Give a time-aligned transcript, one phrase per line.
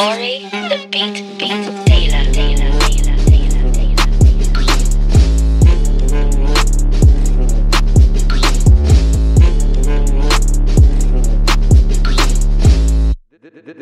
[0.00, 3.98] Ori, the beat, beat, Taylor, Taylor, Taylor, Taylor, Taylor.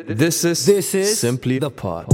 [0.08, 2.04] This is, This is simply the pod.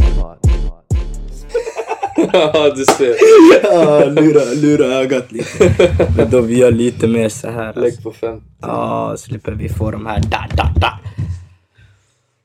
[2.33, 3.15] Ja, du ser.
[3.63, 5.73] Ja, lura, lura ögat lite.
[6.17, 7.67] Men då vi gör lite mer så här.
[7.67, 7.81] Alltså.
[7.81, 8.43] Lägg på fem.
[8.61, 10.99] Ja, slipper vi få de här da, da, da.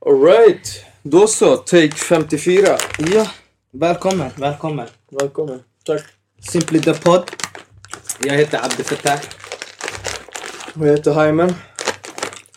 [0.05, 0.88] Alright.
[1.12, 2.77] Då så, take 54.
[3.13, 3.27] Ja,
[3.72, 4.88] välkommen, välkommen.
[5.12, 5.63] Välkommen.
[5.85, 6.04] Tack.
[6.52, 7.32] Simply the pod.
[8.23, 9.20] Jag heter Abdel Fattah.
[10.76, 11.54] Och jag heter Hyman.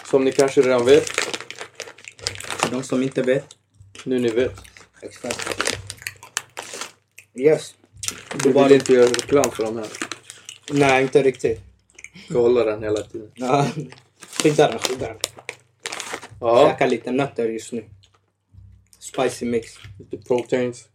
[0.04, 1.08] Som ni kanske redan vet.
[2.58, 3.46] För de som inte vet.
[4.04, 4.54] Nu ni vet.
[5.00, 5.64] Exakt.
[7.34, 7.74] Yes.
[8.42, 9.88] Du vill inte göra reklam för de här.
[10.70, 11.60] Nej, inte riktigt.
[12.28, 13.30] Ska hålla den hela tiden.
[13.34, 13.66] Ja,
[14.42, 15.18] skydda den, skydda den.
[16.40, 17.84] Ja, Käkar lite nötter just nu.
[19.12, 19.74] Spicy mix.
[19.98, 20.88] lite proteins.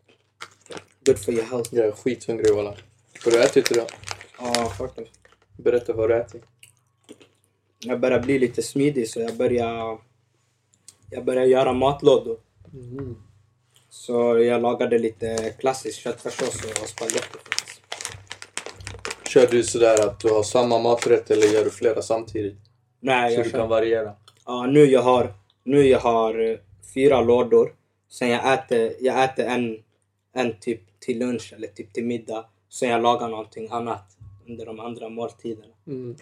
[1.06, 1.70] Good for your health.
[1.76, 2.76] Jag är skithungrig walla.
[3.26, 3.88] Har du ätit idag?
[4.40, 5.12] Ja, faktiskt.
[5.58, 6.44] Berätta vad du ätit.
[7.80, 9.98] Jag börjar bli lite smidig så jag börjar...
[11.10, 12.38] Jag börjar göra matlådor.
[13.90, 17.38] Så jag lagade lite klassisk köttfärssås och spagetti.
[19.28, 22.58] Kör du sådär att du har samma maträtt eller gör du flera samtidigt?
[23.00, 23.60] Nej, Så jag du kör...
[23.60, 24.14] kan variera?
[24.46, 26.58] Ja, nu jag har, nu jag har eh,
[26.94, 27.74] fyra lådor.
[28.10, 29.84] Sen jag äter, jag äter en,
[30.34, 32.46] en typ till lunch eller typ till middag.
[32.70, 35.74] Sen jag lagar någonting annat under de andra måltiderna.
[35.88, 36.16] Mm.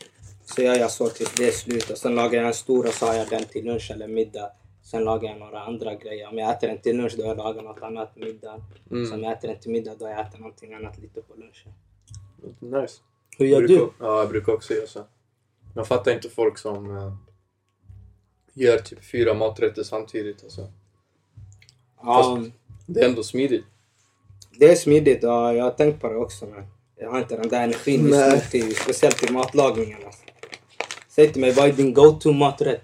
[0.45, 1.89] Så gör jag så tills det är slut.
[1.89, 4.51] Och sen lagar jag en stor och så har jag den till lunch eller middag.
[4.83, 6.27] Sen lagar jag några andra grejer.
[6.29, 8.61] Om jag äter den till lunch då har jag lagat något annat till middag.
[8.91, 9.05] Mm.
[9.05, 11.33] Så om jag äter den till middag då har jag ätit någonting annat lite på
[11.35, 11.73] lunchen.
[12.59, 13.01] Nice.
[13.37, 13.91] Hur gör brukar, du?
[13.99, 15.03] Ja, jag brukar också göra så.
[15.75, 17.13] Jag fattar inte folk som uh,
[18.53, 20.43] gör typ fyra maträtter samtidigt.
[20.43, 20.71] Alltså.
[22.05, 22.39] Ja,
[22.85, 23.65] Det är ändå smidigt.
[24.59, 26.45] det är smidigt och jag har tänkt på det också.
[26.45, 29.99] Men jag har inte den där energin just nu, till, speciellt till matlagningen.
[30.05, 30.23] Alltså.
[31.07, 32.81] Säg till mig, vad är din go-to maträtt?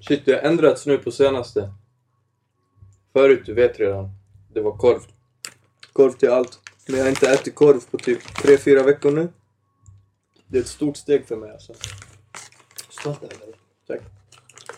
[0.00, 1.72] Shit, det har ändrats nu på senaste.
[3.12, 4.10] Förut, du vet redan,
[4.54, 5.00] det var korv.
[5.92, 6.58] Korv till allt.
[6.88, 9.28] Men jag har inte ätit korv på typ 3-4 veckor nu.
[10.46, 11.74] Det är ett stort steg för mig alltså.
[12.90, 13.54] Stolt över dig.
[13.86, 14.00] Tack.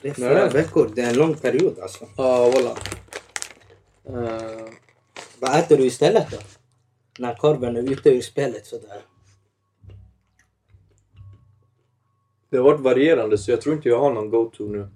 [0.03, 0.31] Det är Nej.
[0.31, 2.07] flera veckor, det är en lång period alltså.
[2.17, 2.77] Ja, walla.
[4.09, 4.69] Uh,
[5.41, 6.39] Vad äter du istället då?
[7.19, 9.03] När korven är ute ur spelet sådär.
[12.51, 14.89] det har varit varierande så jag tror inte jag har någon go-to nu.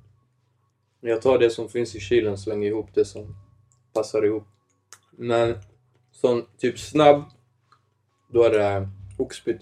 [1.01, 3.37] Jag tar det som finns i kylen, slänger ihop det som
[3.95, 4.45] passar ihop.
[5.11, 5.59] Men
[6.11, 7.25] som typ snabb,
[8.29, 8.89] då är det
[9.19, 9.61] oxpytt.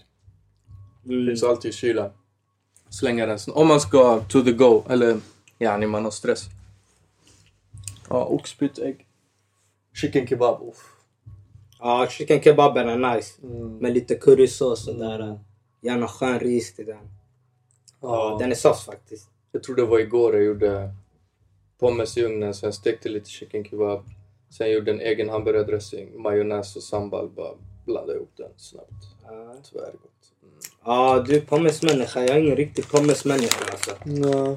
[1.04, 1.26] Mm.
[1.26, 2.10] Finns alltid i kylen.
[2.90, 5.20] Slänga den om man ska to the go, eller
[5.58, 6.44] ja, när man har stress.
[8.08, 9.06] Ja, oxpytt, ägg.
[9.94, 10.96] Chicken kebab, uff.
[11.78, 13.42] Ja, chicken kebaben är nice.
[13.42, 13.76] Mm.
[13.78, 15.40] Med lite currysås och där.
[15.80, 16.96] Gärna skön ris till den.
[18.00, 19.28] Ja, Ja, den är sås faktiskt.
[19.52, 20.94] jag tror det var igår jag gjorde
[21.78, 24.04] pommes i ugnen, sen stekte lite chicken kebab.
[24.50, 27.28] Sen gjorde en egen hamburgardressing, majonnäs och sambal.
[27.28, 29.04] Bara blandade ihop den snabbt.
[29.22, 29.54] Ja.
[29.70, 30.32] Tvärgott.
[30.39, 30.39] Mm.
[30.84, 32.20] Ja, du är pommesmänniska.
[32.20, 33.90] Jag är ingen riktig pommesmänniska alltså.
[34.04, 34.56] Ja,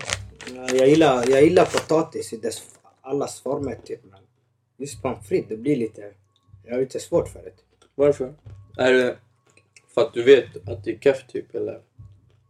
[0.73, 2.63] Jag gillar, jag gillar potatis i dess
[3.01, 3.99] allas former typ.
[4.11, 4.19] Men
[4.77, 6.13] just pommes frites, det blir lite...
[6.65, 7.51] Jag har lite svårt för det.
[7.95, 8.33] Varför?
[8.77, 9.17] Är det
[9.93, 11.79] för att du vet att det är keff typ, eller?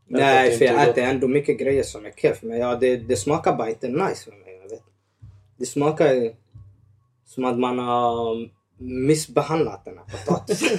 [0.07, 2.43] Nej, för inte jag är äter ändå mycket grejer som är keff.
[2.43, 4.59] Men ja, det, det smakar bara inte nice för mig.
[4.63, 4.83] Jag vet.
[5.57, 6.35] Det smakar
[7.25, 10.77] som att man har missbehandlat den här potatisen.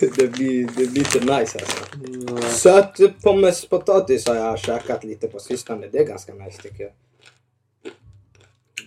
[0.16, 1.84] det, blir, det blir inte nice alltså.
[2.06, 2.42] Mm.
[2.42, 5.86] Söt pommespotatis har jag käkat lite på sistone.
[5.92, 6.92] Det är ganska nice tycker jag.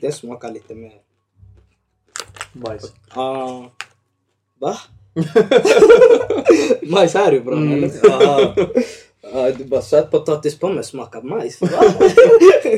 [0.02, 0.94] Det smakar lite mer...
[2.54, 2.94] Majs.
[3.10, 3.64] Ah.
[4.60, 4.78] va?
[6.84, 7.84] majs härifrån Mm.
[7.84, 8.12] eller?
[8.12, 8.56] Ah.
[9.34, 11.58] Ah, du bara sötpotatispommes smakar majs.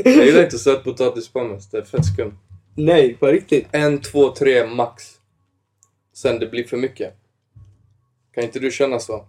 [0.05, 2.37] Jag gillar inte sötpotatispommes, det är fett skumt.
[2.75, 3.67] Nej, på riktigt.
[3.71, 5.03] En, två, tre max.
[6.13, 7.13] Sen det blir för mycket.
[8.33, 9.25] Kan inte du känna så?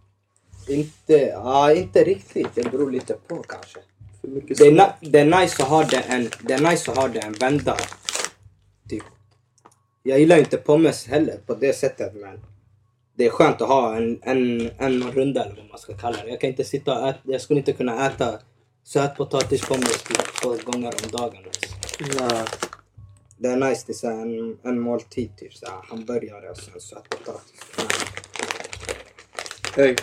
[0.68, 2.54] Inte, ah, inte riktigt.
[2.54, 3.80] Det beror lite på kanske.
[4.20, 6.90] För mycket Det är, na- det är nice att ha det en, det är nice
[6.90, 7.76] att ha det en vända.
[8.88, 9.02] Typ.
[10.02, 12.40] Jag gillar inte pommes heller på det sättet men
[13.14, 16.28] det är skönt att ha en, en, en runda eller vad man ska kalla det.
[16.30, 18.38] Jag kan inte sitta och äta, jag skulle inte kunna äta
[18.84, 21.42] sötpotatispommes typ två gånger om dagen.
[21.46, 22.24] Alltså.
[22.24, 22.44] Nej.
[23.38, 27.60] Det är nice så här en, en måltid, typ så här hamburgare och sen sötpotatis.
[29.76, 29.96] Hey,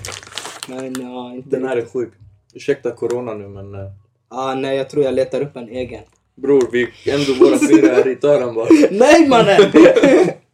[0.68, 2.14] Men ja, inte den här är sjuk.
[2.54, 3.76] Ursäkta corona nu men...
[3.76, 3.92] eh,
[4.36, 6.04] Ah, nej, jag tror jag letar upp en egen.
[6.36, 8.68] Bror, vi ändå våra fyra här i tar den bara.
[8.92, 9.72] Nej mannen!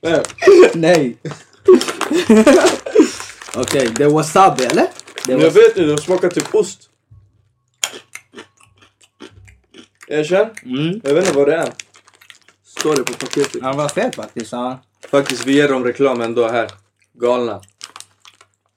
[0.02, 0.22] Nej.
[0.76, 1.18] nej!
[3.56, 4.88] Okej, det är wasabi eller?
[5.26, 6.90] Det är Men jag was- vet inte, de smakar typ ost.
[10.08, 10.50] Erkänn?
[10.66, 11.02] mm.
[11.04, 11.74] Jag vet inte vad det är.
[12.80, 13.62] Står det på paketet?
[13.62, 14.52] Han var fet faktiskt.
[14.52, 14.80] Ja.
[15.08, 16.72] Faktiskt, vi ger dem reklam ändå här.
[17.14, 17.62] Galna.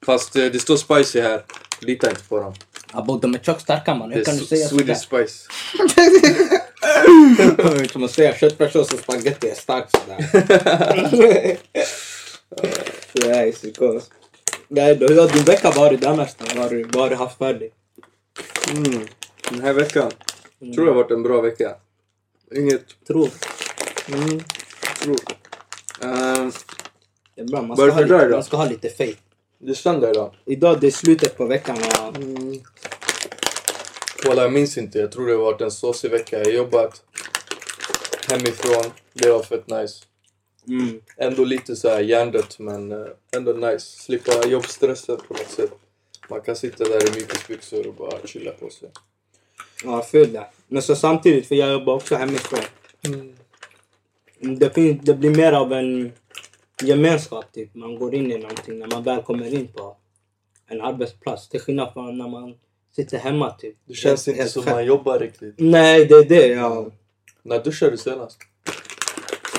[0.07, 1.45] Fast eh, det står spicy här.
[1.81, 2.55] Lita inte på dem.
[2.93, 4.09] Abo, de är tjockstarka man.
[4.09, 4.85] Det Hur är kan du säga sådär?
[4.85, 5.49] Swedish spice.
[7.93, 10.19] Som att säga köttfärssås och spagetti är starkt sådär.
[13.29, 14.11] Nej, psykos.
[14.69, 16.45] Nej, då, hur har din vecka varit annars då?
[16.55, 17.73] Vad har du- vad har du haft för dig?
[18.71, 19.07] Mm.
[19.51, 20.11] Den här veckan
[20.75, 21.75] tror jag har varit en bra vecka.
[22.57, 22.85] Inget...
[23.07, 23.29] Tror.
[24.09, 24.41] Mm.
[26.01, 26.53] Ehm,
[27.35, 29.21] Det är bra, man ska, ha lite, man ska ha lite faith.
[29.59, 30.35] det är söndag idag.
[30.45, 32.61] Idag det är slutet på veckan och Mm.
[34.27, 34.99] Walla, jag minns inte.
[34.99, 36.39] Jag tror det har varit en såsig vecka.
[36.39, 37.03] Jag har jobbat
[38.31, 38.93] hemifrån.
[39.15, 40.05] Det var fett nice.
[40.69, 43.07] mm, Ändå lite så här hjärndött men eh,
[43.37, 44.03] ändå nice.
[44.03, 45.71] Slippa jobbstressen på något sätt.
[46.29, 48.91] Man kan sitta där i mjukisbyxor och bara chilla på sig.
[49.85, 50.47] ja, full det.
[50.69, 52.61] Men så samtidigt, för jag jobbar också hemifrån.
[53.03, 53.37] Mm,
[54.43, 56.13] Det, finns, det blir mer av en
[56.83, 57.75] gemenskap typ.
[57.75, 59.97] Man går in i någonting när man väl kommer in på
[60.69, 61.49] en arbetsplats.
[61.49, 62.55] Till skillnad från när man
[62.97, 63.77] sitter hemma typ.
[63.89, 64.77] Det känns Helt- inte som själv.
[64.77, 65.55] man jobbar riktigt.
[65.59, 66.47] Nej, det är det.
[66.47, 66.87] Ja.
[67.43, 68.39] När duschade du senast?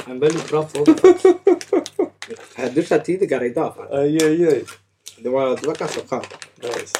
[0.08, 0.96] En väldigt bra fråga.
[2.58, 3.74] Jag duschade tidigare idag.
[3.78, 3.88] Fan.
[4.00, 4.64] Aj, aj, aj.
[5.18, 6.28] Det var, det var ganska skönt.
[6.62, 6.98] Nice.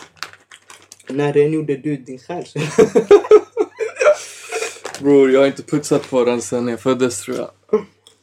[1.10, 2.46] När rengjorde du din själ?
[5.00, 7.50] Bror, jag har inte putsat på den sen jag föddes tror jag.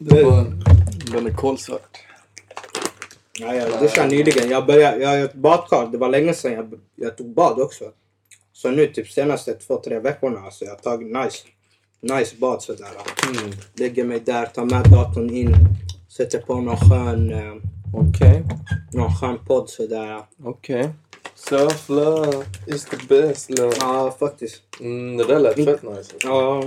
[0.02, 0.64] Det var en,
[1.12, 1.99] den är kolsvart.
[3.38, 4.50] Ja, jag duschade nyligen.
[4.50, 5.87] Jag, började, jag har ett badkar.
[5.93, 7.85] Det var länge sedan jag, jag tog bad också.
[8.52, 11.38] Så nu typ senaste två, tre veckorna alltså, jag har tagit nice,
[12.00, 12.88] nice bad sådär.
[13.29, 13.50] Mm.
[13.75, 15.55] Lägger mig där, tar med datorn in,
[16.08, 17.55] sätter på någon skön, eh,
[17.94, 18.44] Okej,
[18.93, 20.23] någon skön podd sådär.
[20.44, 20.91] okej.
[21.37, 23.73] Self-love is the best love.
[23.81, 24.62] Ja, faktiskt.
[24.81, 26.14] Mm, det där lät fett nice.
[26.25, 26.64] Ja,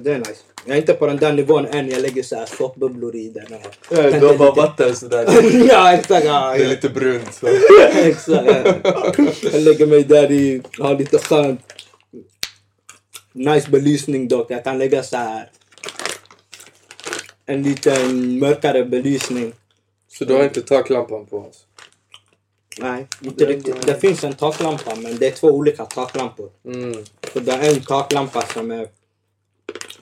[0.00, 0.34] det är nice.
[0.64, 1.90] Jag är inte på den där nivån än.
[1.90, 3.44] Jag lägger såhär såpbubblor i den.
[3.54, 5.28] och- Ja, Du har bara vatten sådär.
[5.68, 6.26] ja, exakt.
[6.26, 6.68] Ja, Det är ja.
[6.70, 7.46] lite brunt så.
[7.94, 8.46] exakt.
[8.84, 9.12] ja.
[9.52, 11.60] Jag lägger mig där i, har lite skönt.
[13.32, 14.50] Nice belysning dock.
[14.50, 15.50] Jag kan lägga så här
[17.46, 19.52] en liten mörkare belysning.
[20.08, 21.66] Så du har inte taklampan på oss?
[22.78, 23.86] Nej, inte riktigt.
[23.86, 26.50] Det finns en taklampa men det är två olika taklampor.
[26.64, 27.04] Mm.
[27.32, 28.88] Så det är en taklampa som är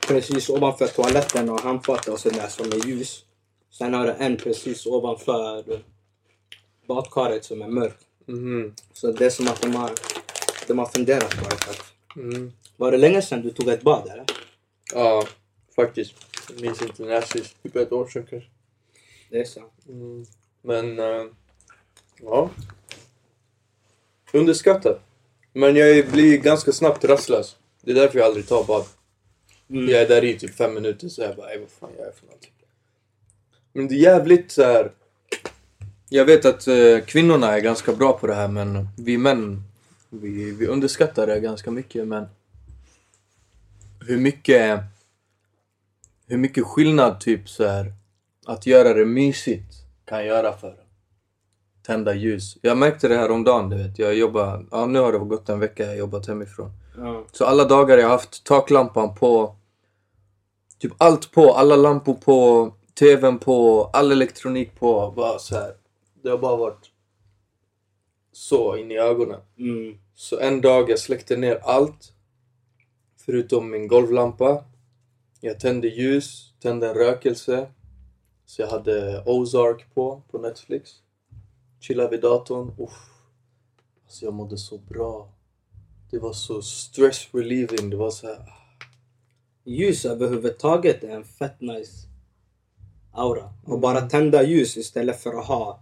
[0.09, 3.25] precis ovanför toaletten och handfatet och sådär som är ljus.
[3.71, 5.65] Sen har du en precis ovanför
[6.87, 7.99] badkaret som är mörk.
[8.27, 8.75] Mhm.
[8.93, 9.91] Så det är som att de har,
[10.67, 12.21] de har funderat på det.
[12.21, 12.53] Mm.
[12.77, 14.25] Var det länge sedan du tog ett bad eller?
[14.95, 15.25] Ja,
[15.77, 16.15] faktiskt.
[16.51, 17.63] Jag minns inte när sist.
[17.63, 18.49] Typ ett år sedan kanske.
[19.31, 19.63] Det är så.
[19.89, 20.27] Mm.
[20.63, 21.27] Men, eh,
[22.23, 22.51] ja.
[24.33, 25.01] Underskattat.
[25.53, 27.57] Men jag blir ganska snabbt rastlös.
[27.83, 28.85] Det är därför jag aldrig tar bad.
[29.75, 29.89] Mm.
[29.89, 32.13] Jag är där i typ fem minuter så jag bara, "Ey, vad fan jag är
[32.13, 32.51] för någonting.
[33.73, 34.93] Men det är jävligt så här.
[36.09, 39.63] Jag vet att eh, kvinnorna är ganska bra på det här men vi män,
[40.11, 42.27] vi, vi underskattar det ganska mycket men
[44.07, 44.81] hur mycket
[46.27, 47.93] hur mycket skillnad typ så här
[48.47, 50.77] att göra det mysigt kan göra för en.
[51.83, 52.59] Tända ljus.
[52.63, 53.99] Jag märkte det här om dagen, du vet.
[53.99, 56.71] Jag jobbar, ja nu har det gått en vecka jag har jobbat hemifrån.
[56.97, 57.25] Ja.
[57.33, 59.57] Så alla dagar jag har haft taklampan på,
[60.85, 65.13] typ allt på, alla lampor på, tvn på, all elektronik på.
[65.17, 65.75] Bara så här.
[66.23, 66.91] Det har bara varit
[68.33, 69.41] så in i ögonen.
[69.59, 69.99] Mm.
[70.15, 72.13] Så en dag jag släckte ner allt.
[73.17, 74.65] Förutom min golvlampa.
[75.41, 77.67] Jag tände ljus, tände en rökelse.
[78.47, 80.91] Så jag hade Ozark på, på Netflix.
[81.81, 82.75] Chillade vid datorn.
[82.79, 83.11] Uff.
[84.05, 85.29] Alltså jag mådde så bra.
[86.11, 87.91] Det var så stress relieving.
[87.91, 88.64] Det var så här.
[89.65, 92.07] Ljus överhuvudtaget är en fett nice
[93.13, 93.53] aura.
[93.65, 95.81] Och bara tända ljus istället för att ha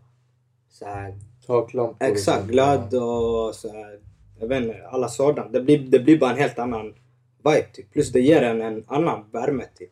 [0.71, 2.07] så här, Taklampor.
[2.07, 3.99] exakt glöd och så här,
[4.41, 5.49] jag vet inte, alla sådana.
[5.49, 6.95] Det blir, det blir bara en helt annan
[7.45, 7.93] vibe typ.
[7.93, 9.91] Plus det ger en en annan värme typ.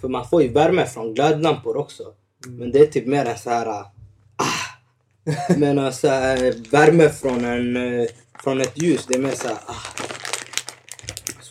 [0.00, 2.14] För man får ju värme från glödlampor också.
[2.48, 3.84] Men det är typ mer en så här ah.
[5.56, 8.06] Men så här, värme från, en, eh,
[8.42, 10.03] från ett ljus, det är mer så här ah.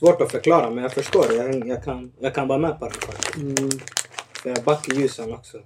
[0.04, 1.34] Svårt att förklara men jag förstår.
[1.34, 3.36] Jag, jag, kan, jag kan vara med på det faktiskt.
[3.38, 3.70] Mm.
[4.34, 5.62] För jag backar ljusen också.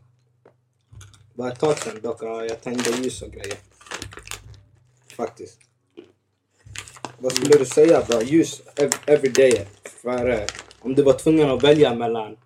[1.34, 2.18] Var ett tag sedan dock.
[2.24, 3.58] ja, Jag tände ljus och grejer.
[5.16, 5.60] Faktiskt.
[7.20, 8.22] vad skulle du säga då?
[8.22, 9.68] Ljus ev- every day.
[10.02, 10.46] För, eh,
[10.80, 12.38] om du var tvungen att välja mellan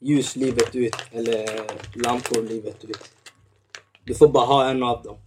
[0.00, 1.60] ljus livet ut eller
[2.04, 3.10] lampor livet ut.
[4.04, 5.18] Du får bara ha en av dem.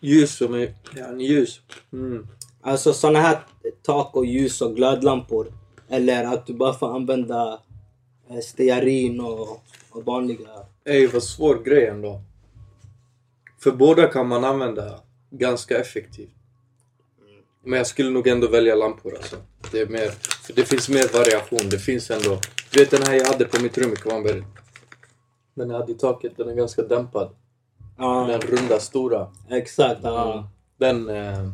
[0.00, 0.74] Ljus som är...
[0.96, 1.60] Ja, ljus.
[1.92, 2.26] Mm.
[2.66, 3.38] Alltså såna här
[3.82, 5.52] tak och ljus och glödlampor.
[5.88, 7.60] Eller att du bara får använda
[8.30, 10.48] eh, stearin och, och vanliga...
[10.84, 12.20] Ey, vad svår grej ändå.
[13.58, 16.30] För båda kan man använda ganska effektivt.
[17.64, 19.36] Men jag skulle nog ändå välja lampor alltså.
[19.72, 20.08] Det är mer...
[20.46, 21.70] För det finns mer variation.
[21.70, 22.38] Det finns ändå...
[22.72, 24.44] Du vet den här jag hade på mitt rum i Kvarnberg.
[25.54, 27.30] Den jag hade i taket, den är ganska dämpad.
[27.98, 29.32] Ja, Den runda, stora.
[29.50, 30.00] exakt.
[30.02, 31.08] Ja, Den...
[31.08, 31.48] Eh...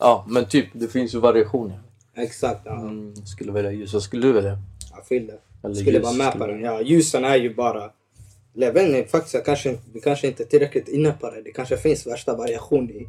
[0.00, 1.80] Ja, men typ, det finns ju variationer.
[2.16, 2.60] exakt.
[2.64, 2.80] Ja.
[2.80, 3.92] Mm, skulle välja ljus.
[3.92, 4.58] Vad skulle du välja?
[4.96, 5.38] Jag feel det.
[5.64, 6.62] Eller skulle ljus vara med på skulle- den.
[6.62, 7.90] Ja, ljusen är ju bara...
[8.54, 11.42] Jag vet inte, faktiskt, kanske, vi kanske inte är tillräckligt inne på det.
[11.42, 13.08] Det kanske finns värsta variation i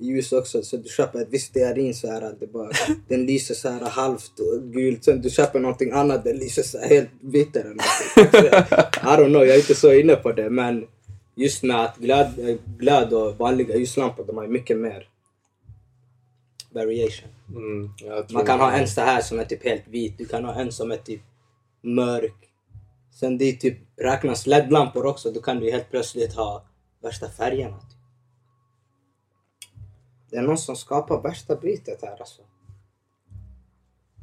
[0.00, 0.62] ljus också.
[0.62, 2.70] Så du köper ett visst stearin så här det bara,
[3.08, 5.04] den lyser så här halvt och gult.
[5.04, 8.40] Sen du köper någonting annat, den lyser så här helt vitt eller någonting.
[9.02, 10.50] I don't know, jag är inte så inne på det.
[10.50, 10.86] Men
[11.34, 15.08] just med att glöd, glöd och vanliga ljuslampor, de har mycket mer
[16.74, 17.30] variation.
[17.48, 20.18] Mm, jag Man kan ha en så här som är typ helt vit.
[20.18, 21.22] Du kan ha en som är typ
[21.80, 22.52] mörk.
[23.10, 25.30] Sen det är typ räknas LED-lampor också.
[25.30, 26.64] Då kan du helt plötsligt ha
[27.02, 27.78] värsta färgerna.
[27.80, 27.98] Typ.
[30.30, 32.42] Det är någon som skapar värsta bytet här alltså.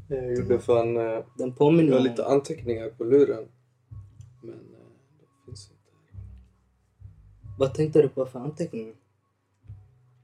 [0.08, 0.98] Jag gjorde fan...
[0.98, 2.06] Eh, Den jag påminner har om...
[2.06, 3.48] lite anteckningar på luren.
[4.41, 4.89] Men eh,
[5.20, 6.25] det finns inte.
[7.60, 8.96] Vad tänkte du på för anteckningar?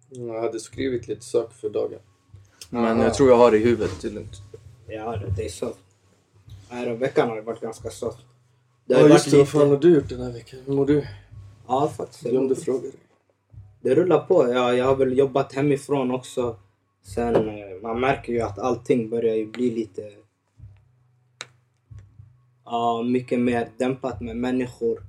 [0.09, 1.99] Jag hade skrivit lite saker för dagen.
[2.69, 3.03] Men Aha.
[3.03, 4.01] jag tror jag har det i huvudet.
[4.01, 4.41] Det är lugnt.
[4.87, 5.73] Ja, det, det är så.
[6.71, 8.17] Nej, då, veckan har ju varit ganska soft.
[8.85, 9.69] Det har Ja ju just det, vad fan lite...
[9.75, 10.59] har du gjort den här veckan?
[10.65, 11.07] Hur mår du?
[11.67, 12.23] Ja, faktiskt.
[12.23, 12.91] Jag glömde fråga dig.
[13.81, 14.49] Det rullar på.
[14.53, 16.55] Ja, jag har väl jobbat hemifrån också.
[17.03, 20.01] Sen eh, man märker ju att allting börjar ju bli lite...
[22.65, 25.03] Ja, mycket mer dämpat med människor.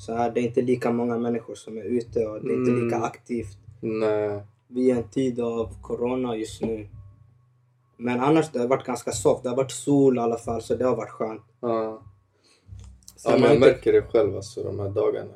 [0.00, 2.70] Så här, det är inte lika många människor som är ute och det är inte
[2.84, 3.02] lika Mm.
[3.02, 3.58] aktivt.
[3.80, 4.40] Nej.
[4.68, 6.88] Vi är i en tid av corona just nu.
[7.98, 9.42] Men annars det har varit ganska soft.
[9.42, 11.42] Det har varit sol i alla fall så det har varit skönt.
[11.60, 12.02] Ja.
[13.16, 15.34] Sen ja men jag inte- märker det själv alltså de här dagarna.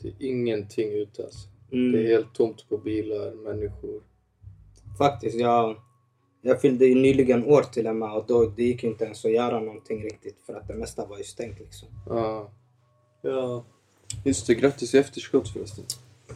[0.00, 1.48] Det är ingenting ute alltså.
[1.72, 1.92] Mm.
[1.92, 4.02] Det är helt tomt på bilar, människor.
[4.98, 5.76] Faktiskt, jag,
[6.42, 9.32] jag fyllde ju nyligen år till och med och då det gick inte ens att
[9.32, 11.88] göra någonting riktigt för att det mesta var ju stängt liksom.
[12.06, 12.50] Ja.
[13.22, 13.64] Ja.
[14.24, 15.84] Just det, grattis i efterskott förresten.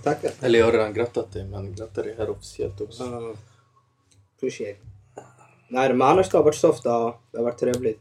[0.03, 0.31] Tackar.
[0.41, 3.05] Eller jag har redan grattat dig men grattar dig här officiellt också.
[3.05, 3.37] Uh,
[4.37, 4.79] appreciate.
[5.75, 7.21] Nej men annars det har varit soft, ja.
[7.31, 8.01] Det har varit trevligt.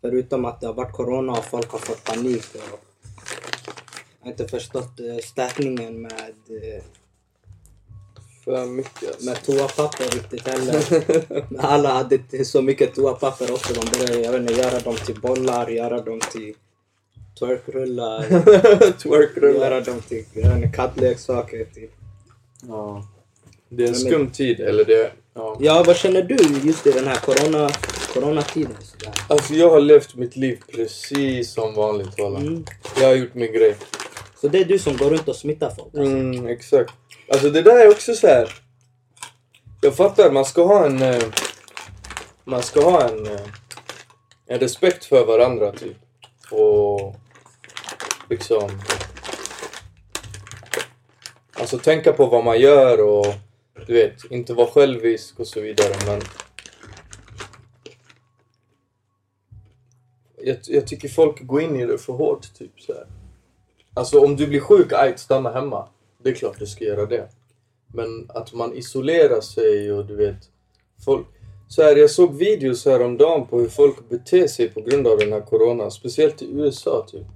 [0.00, 2.60] Förutom att det har varit corona och folk har fått panik och
[4.20, 6.12] jag har inte förstått stäkningen med,
[6.48, 6.82] eh,
[8.44, 9.24] För mycket alltså.
[9.24, 11.04] med toapapper riktigt heller.
[11.52, 13.74] Men Alla hade så mycket toapapper också.
[13.74, 16.54] De började jag vet inte, göra dem till bollar, göra dem till
[17.38, 18.22] twerkrullar.
[18.98, 19.70] Twerkrullar.
[19.70, 20.24] göra dem till
[20.74, 21.64] kattleksaker.
[21.74, 21.92] Typ.
[22.68, 23.08] Ja.
[23.68, 25.12] Det är en skum tid, eller det...
[25.34, 25.56] Ja.
[25.60, 27.70] Ja, vad känner du just i den här corona,
[28.14, 28.76] coronatiden?
[28.82, 29.12] sådär?
[29.28, 32.18] Alltså jag har levt mitt liv precis som vanligt.
[32.18, 32.64] Mm.
[33.00, 33.76] Jag har gjort min grej.
[34.40, 35.94] Så det är du som går runt och smittar folk?
[35.94, 36.00] Alltså.
[36.12, 36.92] Mm, exakt.
[37.32, 38.54] Alltså det där är också så här.
[39.80, 41.02] Jag fattar, man ska ha en...
[41.02, 41.22] eh,
[42.44, 43.26] Man ska ha en...
[43.26, 43.40] eh,
[44.46, 45.96] En respekt för varandra typ.
[46.50, 47.14] Och
[48.30, 48.70] liksom...
[51.52, 53.26] Alltså tänka på vad man gör och
[53.86, 56.20] du vet, inte vara självisk och så vidare men...
[60.42, 63.06] Jag, jag tycker folk går in i det för hårt typ så här.
[63.94, 65.88] Alltså om du blir sjuk, aj, stanna hemma.
[66.22, 67.28] Det är klart du ska göra det.
[67.94, 70.50] Men att man isolerar sig och du vet...
[71.04, 71.26] Folk,
[71.68, 75.32] så här, jag såg videos häromdagen på hur folk beter sig på grund av den
[75.32, 77.26] här corona, Speciellt i USA typ.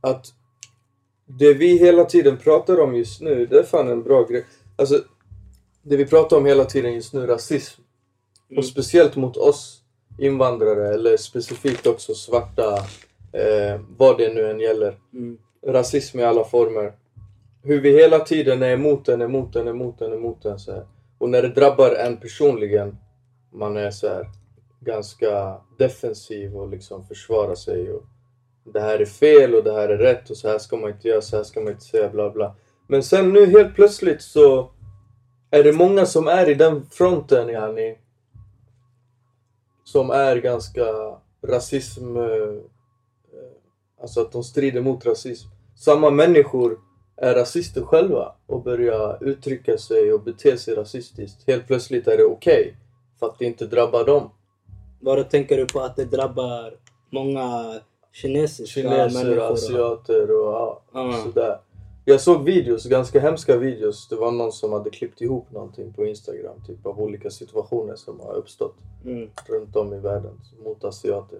[0.00, 0.26] Att
[1.26, 4.44] det vi hela tiden pratar om just nu, det är fan en bra grej.
[4.76, 5.04] Alltså,
[5.82, 7.82] det vi pratar om hela tiden just nu, rasism.
[8.50, 8.58] Mm.
[8.58, 9.80] Och speciellt mot oss
[10.18, 12.74] invandrare, eller specifikt också svarta,
[13.32, 14.98] eh, vad det nu än gäller.
[15.12, 15.38] Mm.
[15.66, 16.92] Rasism i alla former.
[17.62, 20.86] Hur vi hela tiden är emot den, emot den, emot den, emot den så här.
[21.18, 22.96] Och när det drabbar en personligen,
[23.52, 24.26] man är så här
[24.80, 27.92] ganska defensiv och liksom försvarar sig.
[27.92, 28.04] Och
[28.64, 31.08] det här är fel och det här är rätt och så här ska man inte
[31.08, 32.56] göra, så här ska man inte säga, bla bla.
[32.86, 34.70] Men sen nu helt plötsligt så
[35.50, 37.98] är det många som är i den fronten yani.
[39.84, 40.84] Som är ganska
[41.46, 42.16] rasism...
[42.16, 42.60] eh, eh,
[44.02, 45.48] Alltså att de strider mot rasism.
[45.76, 46.78] Samma människor
[47.16, 51.44] är rasister själva och börjar uttrycka sig och bete sig rasistiskt.
[51.46, 52.76] Helt plötsligt är det okej.
[53.18, 54.30] för att det inte drabbar dem.
[55.00, 56.74] Vad tänker du på att det drabbar
[57.10, 57.80] många
[58.12, 59.52] kinesiska Kineser, människor?
[59.52, 61.20] asiater och ja, Ja.
[61.24, 61.58] sådär.
[62.04, 64.08] Jag såg videos, ganska hemska videos.
[64.08, 66.64] Det var någon som hade klippt ihop någonting på Instagram.
[66.66, 69.28] Typ av olika situationer som har uppstått Mm.
[69.46, 71.38] runt om i världen mot asiater.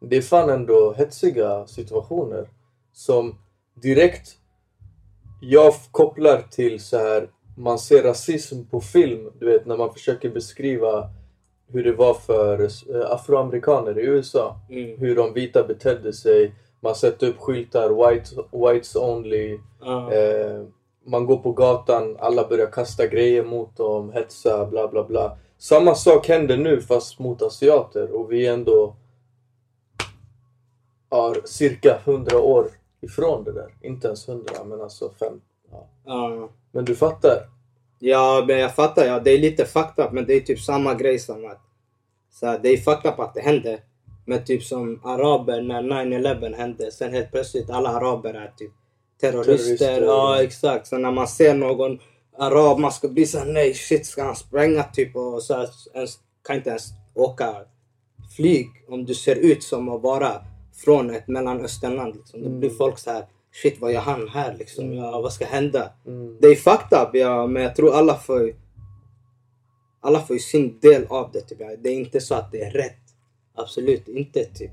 [0.00, 2.48] Det är fan ändå hetsiga situationer
[2.92, 3.38] som
[3.74, 4.36] direkt
[5.40, 10.30] jag kopplar till så här man ser rasism på film, du vet när man försöker
[10.30, 11.10] beskriva
[11.68, 14.60] hur det var för eh, afroamerikaner i USA.
[14.70, 14.98] Mm.
[14.98, 16.54] Hur de vita betedde sig.
[16.82, 19.58] Man sätter upp skyltar, white, whites only.
[19.80, 20.12] Ja.
[20.12, 20.62] Eh,
[21.04, 25.38] man går på gatan, alla börjar kasta grejer mot dem, hetsa, bla bla bla.
[25.58, 28.96] Samma sak händer nu fast mot asiater och vi är ändå
[31.10, 32.66] är cirka 100 år
[33.00, 33.74] ifrån det där.
[33.80, 35.40] Inte ens 100 men alltså fem.
[35.70, 35.88] Ja.
[36.04, 36.48] Ja.
[36.72, 37.48] Men du fattar?
[37.98, 39.06] Ja, men jag fattar.
[39.06, 39.20] Ja.
[39.20, 41.60] Det är lite fucked up, men det är typ samma grej som att...
[42.30, 43.80] Så det är fucked up att det hände.
[44.24, 46.92] Men typ som araber när 9-11 hände.
[46.92, 48.72] Sen helt plötsligt alla araber är typ
[49.20, 49.76] terrorister.
[49.76, 50.02] Terrorister.
[50.02, 50.86] Ja, exakt.
[50.86, 51.98] Så när man ser någon
[52.38, 55.16] arab, man ska bli såhär nej shit, ska han spränga typ?
[55.16, 57.56] Och så ens, kan inte ens åka
[58.36, 60.32] flyg om du ser ut som att vara
[60.84, 62.16] från ett mellanösternland.
[62.16, 62.42] Liksom.
[62.42, 63.24] Då blir folk så här
[63.62, 64.92] shit vad gör han här liksom?
[64.92, 65.92] Ja, vad ska hända?
[66.06, 66.36] Mm.
[66.40, 68.52] Det är fucked up, ja, men jag tror alla får
[70.04, 71.40] alla får ju sin del av det.
[71.40, 71.58] Typ.
[71.58, 73.01] Det är inte så att det är rätt.
[73.54, 74.44] Absolut inte.
[74.44, 74.70] Typ.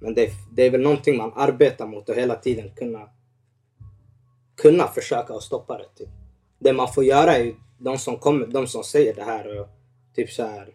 [0.00, 3.08] Men det är, det är väl någonting man arbetar mot och hela tiden kunna
[4.56, 5.88] kunna försöka att stoppa det.
[5.96, 6.08] Typ.
[6.58, 9.68] Det man får göra är ju de som kommer, de som säger det här och
[10.14, 10.68] typ så här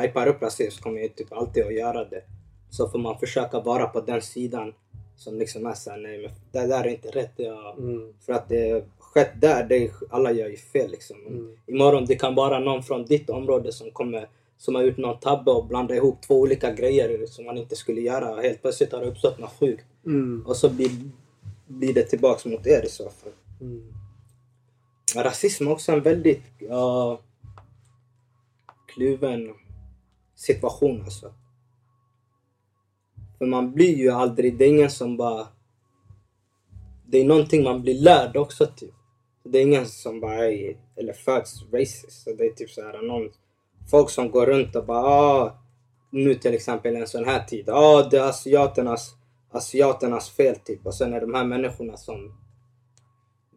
[0.00, 2.22] hypar upp rasism kommer ju typ alltid att göra det.
[2.70, 4.74] Så får man försöka vara på den sidan
[5.16, 7.32] som liksom är såhär, nej men det där är inte rätt.
[7.36, 7.76] Ja.
[7.78, 8.12] Mm.
[8.20, 11.16] För att det skett där, det är, alla gör ju fel liksom.
[11.26, 11.56] Mm.
[11.66, 14.28] Imorgon det kan vara någon från ditt område som kommer
[14.60, 18.00] som har gjort någon tabbe och blandat ihop två olika grejer som man inte skulle
[18.00, 19.86] göra helt plötsligt har det uppstått något sjukt.
[20.06, 20.46] Mm.
[20.46, 20.90] Och så blir,
[21.66, 23.32] blir det tillbaks mot er i så fall.
[23.60, 23.94] Mm.
[25.16, 27.20] Rasism är också en väldigt ja,
[28.94, 29.54] kluven
[30.34, 31.34] situation alltså.
[33.38, 35.48] För man blir ju aldrig, det är ingen som bara...
[37.06, 38.94] Det är någonting man blir lärd också typ.
[39.44, 42.22] Det är ingen som bara är, eller föds racist.
[42.22, 43.30] Så det är typ så här någon,
[43.90, 45.58] folk som går runt och bara ah,
[46.10, 47.68] nu till exempel en sån här tid.
[47.70, 49.14] ah, det är asiaternas,
[49.50, 50.86] asiaternas fel typ.
[50.86, 52.34] Och sen är de här människorna som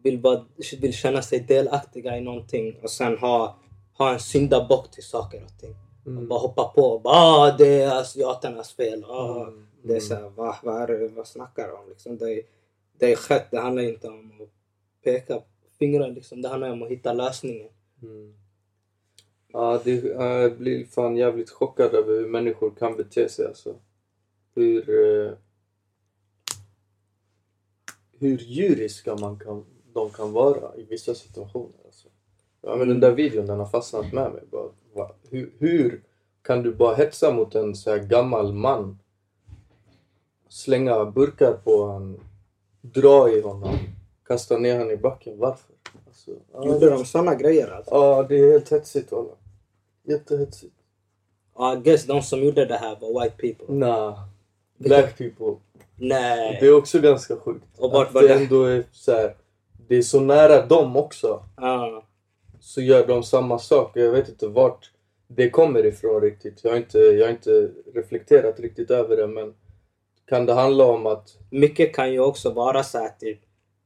[0.02, 0.44] vill, bara,
[0.80, 3.58] vill känna sig delaktiga i någonting och sen ha,
[3.98, 5.74] ha en syndabock till saker och ting.
[6.04, 6.28] Och Mm.
[6.28, 9.04] bara hoppa på och bara ah, det är asiaternas fel.
[9.04, 9.66] Ah, Mm.
[9.86, 11.88] Det är såhär, vad, vad, är det, vad snackar du om?
[11.88, 12.42] Liksom, det, är,
[12.98, 14.48] det är skett, det handlar inte om att
[15.04, 15.40] peka
[15.78, 16.42] fingrar liksom.
[16.42, 17.68] Det handlar om att hitta lösningen.
[18.02, 18.34] Mm.
[19.56, 23.74] Ja, det, jag blir fan jävligt chockad över hur människor kan bete sig alltså.
[24.54, 24.90] Hur...
[24.90, 25.32] Eh,
[28.18, 31.78] hur djuriska man kan, de kan vara i vissa situationer.
[31.84, 32.08] Alltså.
[32.60, 34.42] Ja, men den där videon den har fastnat med mig.
[34.50, 36.02] Bara, va, hur, hur
[36.42, 38.98] kan du bara hetsa mot en så här gammal man?
[40.48, 42.20] Slänga burkar på honom,
[42.80, 43.78] dra i honom,
[44.26, 45.38] kasta ner honom i backen.
[45.38, 45.74] Varför?
[46.06, 46.30] Alltså,
[46.64, 47.94] Gjorde de såna grejer alltså?
[47.94, 49.34] Ja, det är helt hetsigt walla.
[50.04, 50.74] Jättehetsigt.
[51.74, 53.74] I guess de som gjorde det här var white people.
[53.74, 54.18] Nah.
[54.76, 55.56] Black people.
[55.96, 56.58] Nej.
[56.60, 57.78] Det är också ganska sjukt.
[57.78, 58.34] Och vart var det det?
[58.34, 59.36] ändå är så här,
[59.88, 61.42] Det är så nära dem också.
[61.54, 62.02] Ah.
[62.60, 63.90] Så gör de samma sak.
[63.94, 64.90] Jag vet inte vart
[65.26, 66.60] det kommer ifrån riktigt.
[66.64, 69.54] Jag har inte, jag har inte reflekterat riktigt över det men
[70.26, 73.40] kan det handla om att Mycket kan ju också vara så här typ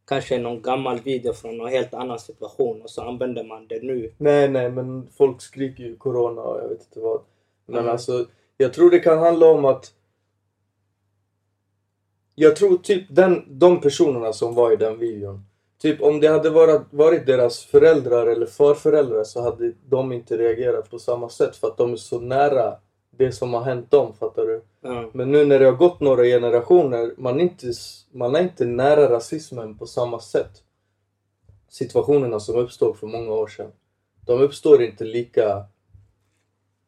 [0.08, 4.12] kanske någon gammal video från någon helt annan situation och så använder man det nu.
[4.18, 7.20] Nej, nej, men folk skriker ju corona och jag vet inte vad.
[7.66, 7.90] Men Mm.
[7.92, 9.92] alltså, jag tror det kan handla om att...
[12.34, 15.44] Jag tror typ den, de personerna som var i den videon.
[15.82, 20.90] Typ om det hade varit, varit deras föräldrar eller farföräldrar så hade de inte reagerat
[20.90, 22.76] på samma sätt för att de är så nära
[23.18, 24.62] det som har hänt dem, fattar du?
[24.80, 25.10] Ja.
[25.12, 27.66] Men nu när det har gått några generationer, man är inte,
[28.12, 30.62] man är inte nära rasismen på samma sätt.
[31.68, 33.72] Situationerna som uppstod för många år sedan.
[34.26, 35.64] De uppstår inte lika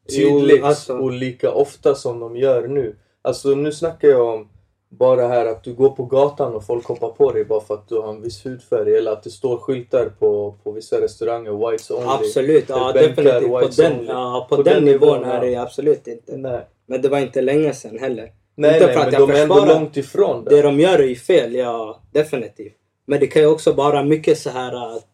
[0.08, 0.98] tydligt alltså.
[0.98, 2.96] och lika ofta som de gör nu.
[3.22, 4.48] Alltså nu snackar jag om
[4.90, 7.88] bara här att du går på gatan och folk hoppar på dig bara för att
[7.88, 11.90] du har en viss hudfärg eller att det står skyltar på, på vissa restauranger, whites
[11.90, 12.06] only.
[12.08, 13.50] Absolut, ja definitivt.
[13.50, 16.36] På den, ja, på På den, den nivån nivån, är det absolut inte.
[16.36, 18.32] Nej, Men det var inte länge sedan heller.
[18.54, 20.56] nej, Inte nej för att men jag de är ändå långt ifrån det.
[20.56, 22.76] Det de gör är ju fel, ja definitivt.
[23.06, 25.06] Men det kan ju också vara mycket så här att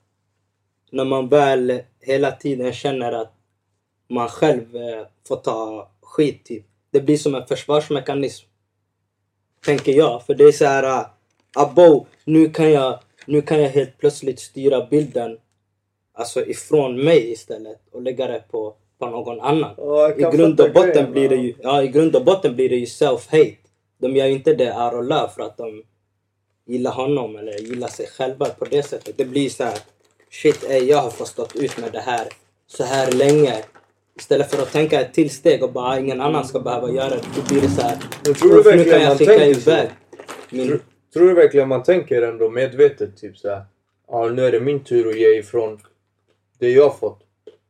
[0.91, 3.33] när man väl hela tiden känner att
[4.09, 6.65] man själv eh, får ta skit typ.
[6.93, 8.47] Det blir som en försvarsmekanism.
[9.64, 10.27] Tänker jag.
[10.27, 11.07] För det är så här, uh,
[11.55, 15.38] abo, nu kan jag, nu kan jag helt plötsligt styra bilden
[16.16, 19.75] alltså ifrån mig istället och lägga det på, på någon annan.
[20.16, 22.77] I grund och botten grejen, blir det ju, ja i grund och botten blir det
[22.77, 23.57] ju self-hate.
[23.99, 25.83] De gör ju inte det är och love för att de
[26.66, 29.19] gillar honom eller gillar sig själva på det sättet.
[29.19, 29.79] Det blir så här,
[30.31, 32.29] shit ey, jag har fått stått ut med det här
[32.66, 33.64] så här länge.
[34.18, 37.20] Istället för att tänka ett till steg och bara ingen annan ska behöva göra det.
[37.37, 39.70] Då blir det så här, tror du "Uff, nu kan jag man skicka tänker så?
[39.70, 39.88] iväg
[40.50, 40.66] min...
[40.68, 40.81] Tror,
[41.12, 43.62] tror du verkligen man tänker ändå medvetet typ såhär,
[44.09, 45.81] ja nu är det min tur att ge ifrån
[46.59, 47.20] det jag fått?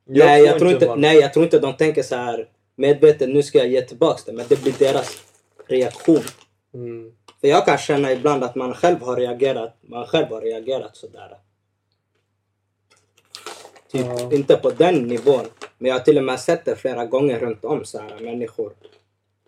[0.09, 3.43] nej, jag tror inte, man- nej, jag tror inte de tänker så här medvetet, nu
[3.43, 4.33] ska jag ge tillbaks det.
[4.33, 5.19] Men det blir deras
[5.69, 6.21] reaktion.
[6.75, 7.13] Mm.
[7.41, 11.37] För jag kan känna ibland att man själv har reagerat, man själv har reagerat sådär.
[13.89, 14.33] Typ, Ja.
[14.33, 15.45] inte på den nivån.
[15.79, 18.73] Men jag har till och med sett det flera gånger runt om så här människor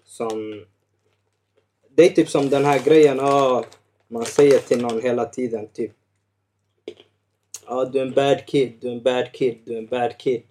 [0.04, 0.64] som...
[1.90, 3.64] Det är typ som den här grejen, ah,
[4.08, 5.92] man säger till någon hela tiden typ
[7.66, 10.18] Ja, du är en bad kid, du är en bad kid, du är en bad
[10.18, 10.42] kid.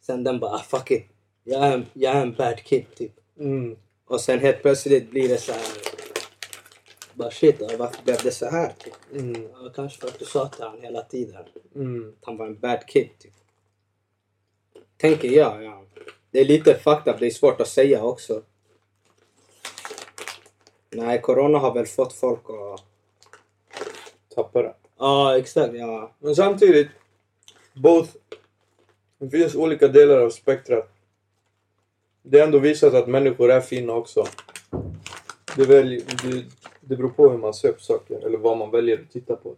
[0.00, 1.06] Sen den bara, ah, fuck it.
[1.44, 3.12] Jag är, jag är en bad kid, typ.
[3.38, 3.76] Mm.
[4.06, 5.62] Och sen helt plötsligt blir det så här.
[7.16, 8.72] Bara shit, varför blev det så här?
[8.78, 8.94] Typ?
[9.12, 9.48] Mm.
[9.74, 12.14] Kanske för att du sa till han hela tiden Mm.
[12.20, 13.08] att han var en bad kid.
[13.18, 13.32] Typ.
[14.96, 15.82] Tänker jag, ja.
[16.30, 18.42] Det är lite fucked up, det är svårt att säga också.
[20.90, 22.84] Nej, corona har väl fått folk att...
[24.34, 24.74] Tappar det.
[24.98, 25.74] Ja, exakt.
[25.74, 26.12] Ja.
[26.18, 26.88] Men samtidigt,
[27.74, 28.10] both,
[29.18, 30.92] det finns olika delar av spektrat.
[32.22, 34.26] Det är ändå visat att människor är fina också.
[35.56, 36.44] Det, välj, det,
[36.80, 39.54] det beror på hur man ser på saker, eller vad man väljer att titta på.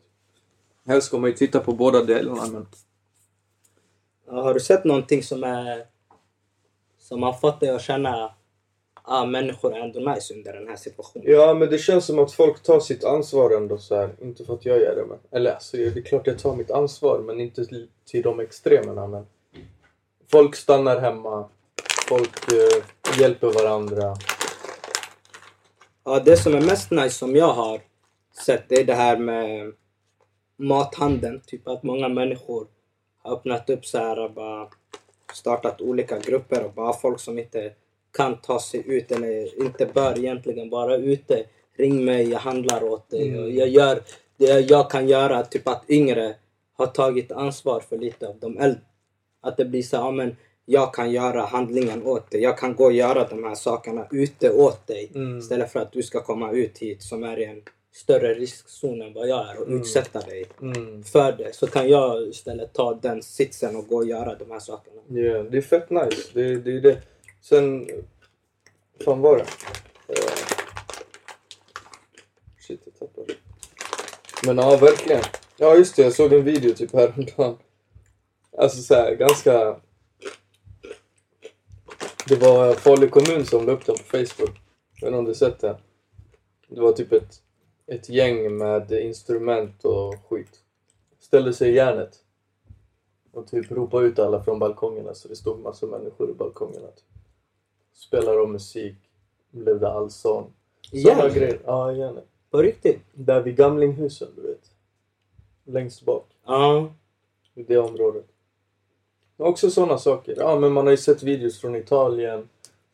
[0.87, 2.67] Helst ska man ju titta på båda delarna, men
[4.31, 5.85] Ja, Har du sett någonting som är...
[6.99, 8.33] Som dig att känna att
[9.03, 11.25] ah, människor är ändå nice under den här situationen?
[11.31, 14.11] Ja, men det känns som att folk tar sitt ansvar ändå så här.
[14.23, 15.19] Inte för att jag gör det, men...
[15.31, 19.07] Eller alltså, det är klart jag tar mitt ansvar, men inte till, till de extremerna.
[19.07, 19.27] Men
[20.31, 21.49] folk stannar hemma.
[22.09, 24.17] Folk eh, hjälper varandra.
[26.09, 27.81] Ja, det som är mest nice som jag har
[28.45, 29.73] sett det är det här med
[30.57, 31.41] mathandeln.
[31.47, 32.67] Typ att många människor
[33.23, 34.69] har öppnat upp så här och bara
[35.33, 37.73] startat olika grupper och bara folk som inte
[38.17, 41.45] kan ta sig ut eller inte bör egentligen vara ute.
[41.77, 43.29] Ring mig, jag handlar åt dig.
[43.29, 43.43] Mm.
[43.43, 44.03] Och jag gör
[44.37, 45.43] det jag kan göra.
[45.43, 46.35] Typ att yngre
[46.77, 48.81] har tagit ansvar för lite av de äldre.
[49.41, 50.37] Att det blir så ja, men
[50.71, 52.43] jag kan göra handlingen åt dig.
[52.43, 55.11] Jag kan gå och göra de här sakerna ute åt dig.
[55.15, 55.39] Mm.
[55.39, 59.13] Istället för att du ska komma ut hit som är i en större riskzon än
[59.13, 59.81] vad jag är och Mm.
[59.81, 61.05] utsätta dig Mm.
[61.05, 61.55] för det.
[61.55, 65.01] Så kan jag istället ta den sitsen och gå och göra de här sakerna.
[65.09, 66.29] Ja, det är fett nice.
[66.33, 66.99] Det, det är det.
[67.43, 67.89] Sen...
[69.05, 69.45] fan var det?
[70.09, 70.35] Eh,
[72.67, 73.35] shit, jag tappade det.
[74.47, 75.23] Men ja, verkligen.
[75.57, 76.03] Ja, just det.
[76.03, 77.57] Jag såg en video typ häromdagen.
[78.59, 79.77] Alltså så här, ganska...
[82.29, 84.61] Det var Falu kommun som la upp den på Facebook.
[84.95, 85.79] Jag vet inte om du sett det?
[86.69, 87.43] Det var typ ett,
[87.87, 90.61] ett gäng med instrument och skit.
[91.19, 92.19] Ställde sig i järnet.
[93.33, 96.87] Och typ ropa ut alla från balkongerna så det stod massa människor i balkongerna.
[96.87, 97.23] Typ.
[97.93, 98.97] Spelade de musik,
[99.51, 100.53] blev det allsång.
[100.93, 101.61] Sådana grejer.
[101.65, 102.21] Ja, gärna.
[102.51, 103.01] På riktigt?
[103.13, 104.71] Där vid Gamlinghusen, du vet.
[105.65, 106.27] Längst bak.
[106.47, 106.93] Ja.
[107.55, 108.27] I det området.
[109.39, 110.35] Också sådana saker.
[110.39, 112.49] Ja, men man har ju sett videos från Italien.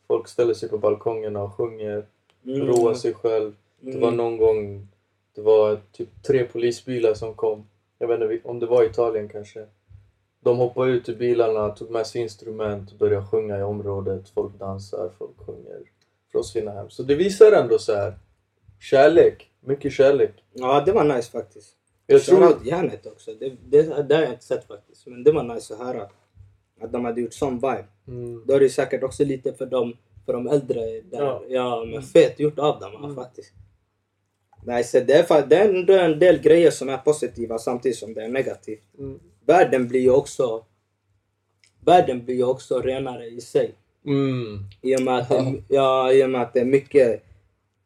[0.07, 2.05] Folk ställer sig på balkongerna och sjunger.
[2.45, 2.67] Mm.
[2.67, 3.53] Roar sig själv.
[3.79, 4.17] Det var Mm.
[4.17, 4.87] någon gång
[5.35, 7.67] det var typ tre polisbilar som kom.
[7.99, 9.65] Jag vet inte om det var Italien kanske.
[10.39, 14.29] De hoppade ut ur bilarna, tog med sig instrument och började sjunga i området.
[14.29, 15.79] Folk dansar, folk sjunger
[16.31, 16.89] från sina hem.
[16.89, 18.13] Så det visar ändå så här
[18.79, 19.49] kärlek.
[19.59, 20.43] Mycket kärlek.
[20.53, 21.75] Ja, det var nice faktiskt.
[22.07, 22.37] Jag tror...
[22.37, 23.31] Shoutout järnet också.
[23.39, 25.07] Det, det, det har jag inte sett faktiskt.
[25.07, 26.09] Men det var nice att höra.
[26.81, 27.85] Att de hade gjort sån vibe.
[28.07, 28.43] Mm.
[28.45, 31.21] Då är det säkert också lite för de, för de äldre där.
[31.21, 31.43] Ja.
[31.49, 33.15] Ja, men fet gjort av dem Mm.
[33.15, 33.53] faktiskt.
[34.63, 38.13] Nej, så det, är, det är ändå en del grejer som är positiva samtidigt som
[38.13, 38.83] det är negativt.
[38.99, 39.19] Mm.
[39.45, 40.65] Världen blir ju också
[41.85, 43.75] Världen blir ju också renare i sig.
[44.05, 44.59] Mm.
[44.81, 47.23] I och med att, det, ja, i och med att det är mycket,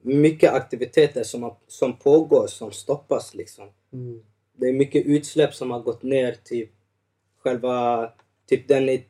[0.01, 3.69] mycket aktiviteter som, har, som pågår som stoppas liksom.
[3.93, 4.23] Mm.
[4.57, 6.35] Det är mycket utsläpp som har gått ner.
[6.43, 6.69] Typ
[7.39, 8.09] själva,
[8.49, 9.05] typ den i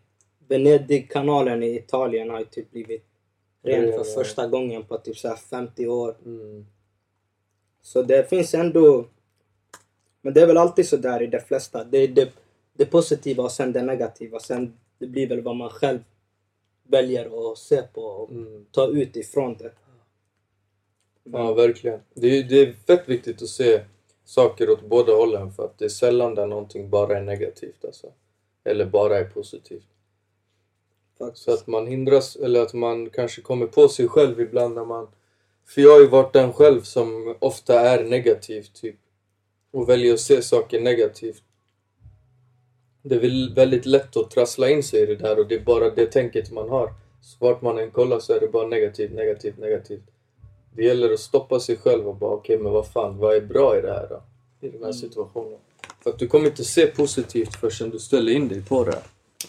[0.47, 3.05] Venedigkanalen i Italien har ju typ blivit
[3.63, 4.03] ren för ja.
[4.03, 6.15] första gången på typ så här 50 år.
[6.25, 6.65] Mm.
[7.81, 9.05] Så det finns ändå
[10.21, 11.83] Men det är väl alltid så där i de flesta.
[11.83, 12.29] Det är det,
[12.73, 14.39] det positiva och sen det negativa.
[14.39, 15.99] Sen det blir väl vad man själv
[16.83, 18.65] väljer att se på och Mm.
[18.71, 19.71] ta ut ifrån det.
[21.23, 21.99] Ja, verkligen.
[22.13, 23.81] Det är, det är fett viktigt att se
[24.25, 28.13] saker åt båda hållen för att det är sällan där någonting bara är negativt alltså.
[28.63, 29.87] Eller bara är positivt.
[31.17, 31.43] Faktiskt.
[31.43, 35.07] Så att man hindras, eller att man kanske kommer på sig själv ibland när man...
[35.65, 38.95] För jag har ju varit den själv som ofta är negativ, typ.
[39.71, 41.43] Och väljer att se saker negativt.
[43.01, 45.63] Det är väl väldigt lätt att trassla in sig i det där och det är
[45.63, 46.93] bara det tänket man har.
[47.21, 50.03] Så vart man än kollar så är det bara negativt, negativt, negativt.
[50.75, 53.77] Det gäller att stoppa sig själv och bara okej, men vad fan, vad är bra
[53.77, 54.23] i det här då?
[54.67, 55.59] I den här situationen.
[56.03, 58.97] För att du kommer inte se positivt förrän du ställer in dig på det.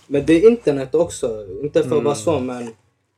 [0.06, 1.46] Men det är internet också.
[1.62, 2.04] Inte för att Mm.
[2.04, 2.68] vara så men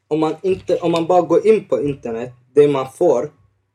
[0.09, 3.31] om man, inte, om man bara går in på internet, det man får,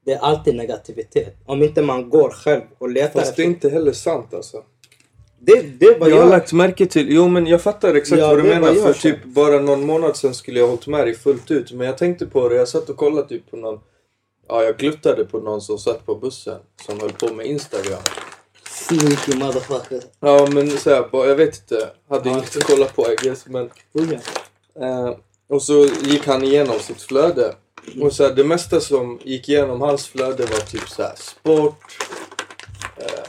[0.06, 1.36] det är alltid negativitet.
[1.46, 4.64] Om inte man går själv och letar Fast det är inte heller sant alltså.
[5.40, 6.24] det, det vad Jag jag...
[6.24, 9.24] har lagt märke till, jo men jag fattar exakt Ja, vad du menar för typ
[9.26, 12.50] bara någon månad sen skulle jag hållit med dig fullt ut men jag tänkte på
[12.50, 13.80] det, jag satt och kollade typ på någon
[14.48, 18.02] Ja jag gluttade på någon som satt på bussen som höll på med Instagram
[18.78, 20.02] Sneaky motherfucker.
[20.20, 23.70] Ja men såhär, bara, jag vet inte, hade inget att kolla på I guess men
[23.94, 24.20] Oj,
[24.82, 25.16] eh,
[25.50, 27.56] Och så gick han igenom sitt flöde
[28.02, 31.98] och så här, det mesta som gick igenom hans flöde var typ så här sport
[32.98, 33.24] eh,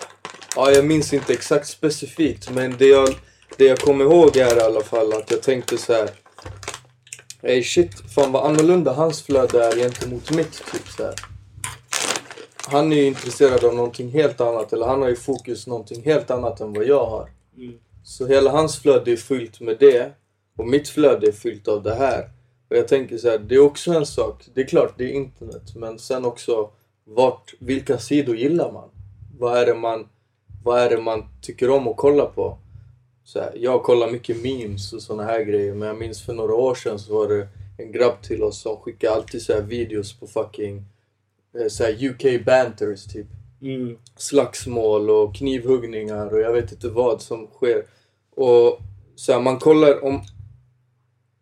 [0.56, 3.08] Ja jag minns inte exakt specifikt men det jag,
[3.56, 6.10] det jag kommer ihåg är i alla fall att jag tänkte så här.
[7.42, 11.14] Ey shit, fan vad annorlunda hans flöde är gentemot mitt typ så här.
[12.70, 16.30] Han är ju intresserad av någonting helt annat eller han har ju fokus någonting helt
[16.30, 17.30] annat än vad jag har.
[17.56, 17.78] Mm.
[18.04, 20.12] Så hela hans flöde är fyllt med det
[20.56, 22.30] och mitt flöde är fyllt av det här.
[22.70, 24.44] Och jag tänker så här, det är också en sak.
[24.54, 25.62] Det är klart, det är internet.
[25.76, 26.70] Men sen också,
[27.04, 28.88] vart, vilka sidor gillar man?
[29.38, 30.08] Vad är det man,
[30.64, 32.58] vad är det man tycker om att kolla på?
[33.24, 35.74] Så här, jag kollar mycket memes och såna här grejer.
[35.74, 38.76] Men jag minns för några år sedan så var det en grabb till oss som
[38.76, 40.84] skickade alltid så här videos på fucking
[41.68, 43.26] så här UK banters typ
[43.62, 43.98] Mm.
[44.16, 47.84] slagsmål och knivhuggningar och jag vet inte vad som sker.
[48.30, 48.78] Och
[49.14, 50.20] så här, man kollar om...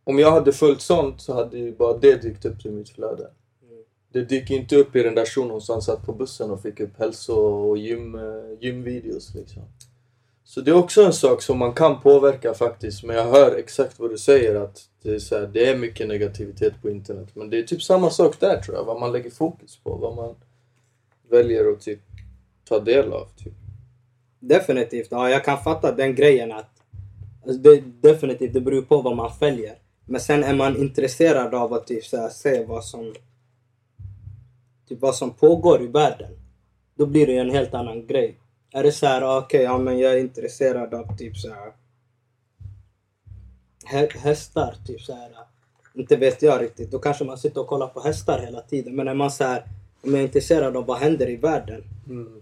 [0.04, 3.30] Om jag hade följt sånt så hade ju bara det dykt upp i mitt flöde.
[4.12, 6.98] Det dyker inte upp i den där shunon som satt på bussen och fick upp
[6.98, 9.62] hälso och gym, eh, gymvideos liksom.
[10.48, 13.04] Så det är också en sak som man kan påverka faktiskt.
[13.04, 16.08] Men jag hör exakt vad du säger att det är, så här, det är mycket
[16.08, 17.28] negativitet på internet.
[17.34, 18.84] Men det är typ samma sak där tror jag.
[18.84, 19.94] Vad man lägger fokus på.
[19.94, 20.34] Vad man
[21.30, 22.00] väljer att typ
[22.68, 23.28] ta del av.
[23.36, 23.52] Typ.
[24.40, 25.08] Definitivt.
[25.10, 26.70] Ja, jag kan fatta den grejen att
[27.46, 29.78] alltså det, definitivt, det beror på vad man följer.
[30.04, 33.14] Men sen är man intresserad av att typ, så här, se vad som
[34.88, 36.32] typ, vad som pågår i världen.
[36.94, 38.38] Då blir det en helt annan grej.
[38.72, 41.72] Är det så här, ah, okej, ja men jag är intresserad av typ så här
[43.84, 45.30] hä- hästar, typ så här.
[45.94, 46.90] Inte vet jag riktigt.
[46.90, 48.96] Då kanske man sitter och kollar på hästar hela tiden.
[48.96, 49.64] Men är man så här,
[50.04, 51.84] om jag är intresserad av vad händer i världen.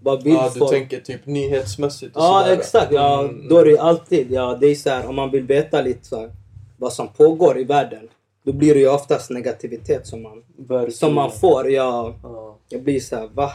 [0.01, 0.71] Vad vill Ja, du folk?
[0.71, 2.57] tänker typ nyhetsmässigt och Ja sådär.
[2.57, 3.47] exakt, ja, Mm.
[3.47, 6.05] då är det ju alltid, ja det är så här, om man vill veta lite
[6.05, 6.31] så här,
[6.77, 8.07] vad som pågår i världen.
[8.43, 10.91] Då blir det ju oftast negativitet som man, Verkligen.
[10.91, 11.71] som man får.
[11.71, 12.57] Jag, Ja.
[12.69, 13.51] jag blir så här, va?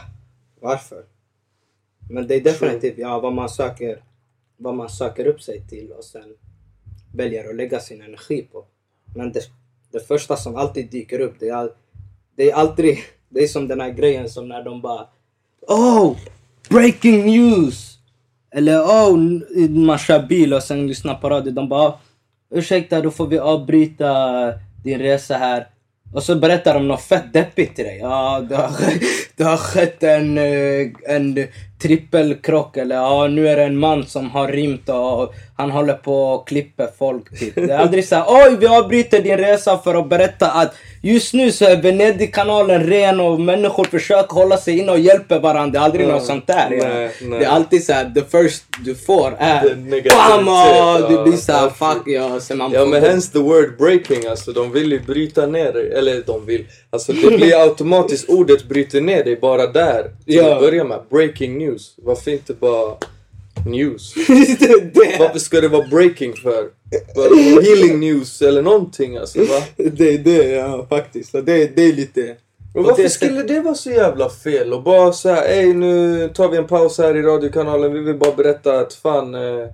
[0.61, 1.03] Varför?
[2.11, 3.99] Men det är definitivt ja, vad man söker
[4.57, 6.35] vad man söker upp sig till och sen
[7.13, 8.65] väljer att lägga sin energi på.
[9.15, 9.41] Men det,
[9.91, 11.69] det första som alltid dyker upp, det är, all,
[12.35, 12.97] det är alltid,
[13.29, 15.07] det är som den här grejen som när de bara
[15.67, 16.17] Oh!
[16.69, 17.97] Breaking news!
[18.51, 19.17] Eller oh,
[19.69, 21.51] man kör bil och sen lyssnar på radio.
[21.51, 21.93] De bara
[22.49, 24.13] ursäkta, då får vi avbryta
[24.83, 25.67] din resa här.
[26.13, 27.97] Och så berättar de något fett deppigt till dig.
[27.97, 28.71] Ja, det har,
[29.35, 31.47] det har skett en, eh, en
[31.81, 36.23] trippelkrock eller ja, nu är det en man som har rymt och han håller på
[36.23, 37.39] och klipper folk.
[37.39, 37.55] Typ.
[37.55, 41.33] Det är aldrig så här, oj vi avbryter din resa för att berätta att just
[41.33, 45.71] nu så är Venedigkanalen ren och människor försöker hålla sig inne och hjälper varandra.
[45.71, 46.67] Det är aldrig Ja, något sånt där.
[46.69, 47.39] Nej, nej.
[47.39, 50.47] Det är alltid så här, the first du får är BAM!
[50.47, 51.23] och Du ja.
[51.23, 52.39] blir såhär, fuck ja.
[52.39, 56.23] Sen man Ja men hence the word breaking, alltså de vill ju bryta ner eller
[56.25, 60.55] de vill, alltså det blir automatiskt ordet bryter ner dig bara där till Ja.
[60.55, 60.99] att börja med.
[61.09, 62.95] Breaking news, varför inte bara
[63.65, 64.13] news?
[65.19, 66.69] Varför ska det vara breaking för?
[67.15, 69.61] Bara Healing news eller någonting alltså va?
[69.75, 71.31] det är det, ja faktiskt.
[71.33, 71.41] Det,
[71.75, 72.35] det är lite...
[72.75, 74.73] Och varför skulle det vara så jävla fel?
[74.73, 78.35] Och bara säga, ey nu tar vi en paus här i radiokanalen, vi vill bara
[78.35, 79.67] berätta att fan eh,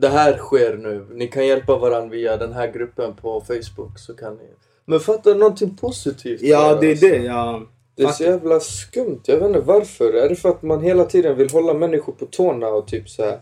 [0.00, 1.06] det här sker nu.
[1.14, 4.44] Ni kan hjälpa varandra via den här gruppen på Facebook så kan ni.
[4.84, 6.42] Men fatta någonting positivt.
[6.42, 7.06] Ja, det är alltså.
[7.06, 7.16] det.
[7.16, 7.62] Ja.
[7.94, 9.20] Det är så jävla skumt.
[9.24, 10.12] Jag vet inte varför.
[10.12, 13.24] Är det för att man hela tiden vill hålla människor på tårna och typ så
[13.24, 13.40] här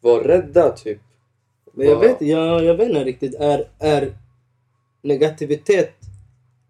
[0.00, 0.98] vara rädda typ?
[1.72, 3.34] Men jag vet, jag, jag vet inte riktigt.
[3.34, 4.14] Är, är
[5.02, 5.94] negativitet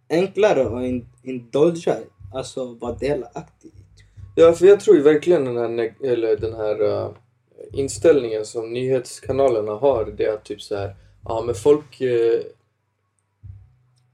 [0.08, 1.96] enklare att in, indulga?
[2.34, 3.72] Alltså vara delaktig i?
[4.34, 7.10] Ja, för jag tror ju verkligen den här, eller den här uh,
[7.72, 10.14] inställningen som nyhetskanalerna har.
[10.16, 12.00] Det är att typ så här, ja men folk...
[12.00, 12.40] eh,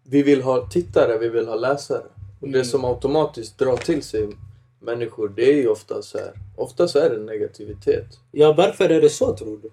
[0.08, 2.02] vi vill ha tittare, vi vill ha läsare.
[2.40, 2.64] Och det Mm.
[2.64, 4.28] som automatiskt drar till sig
[4.80, 6.32] människor, det är ju ofta så här.
[6.56, 8.06] Ofta så är det negativitet.
[8.32, 9.70] Ja, varför är det så tror du?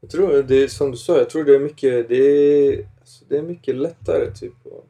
[0.00, 3.24] Jag tror det är som du sa, jag tror det är mycket, det är, alltså,
[3.28, 4.84] det är mycket lättare typ att,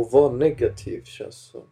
[0.00, 1.62] att vara negativ känns som.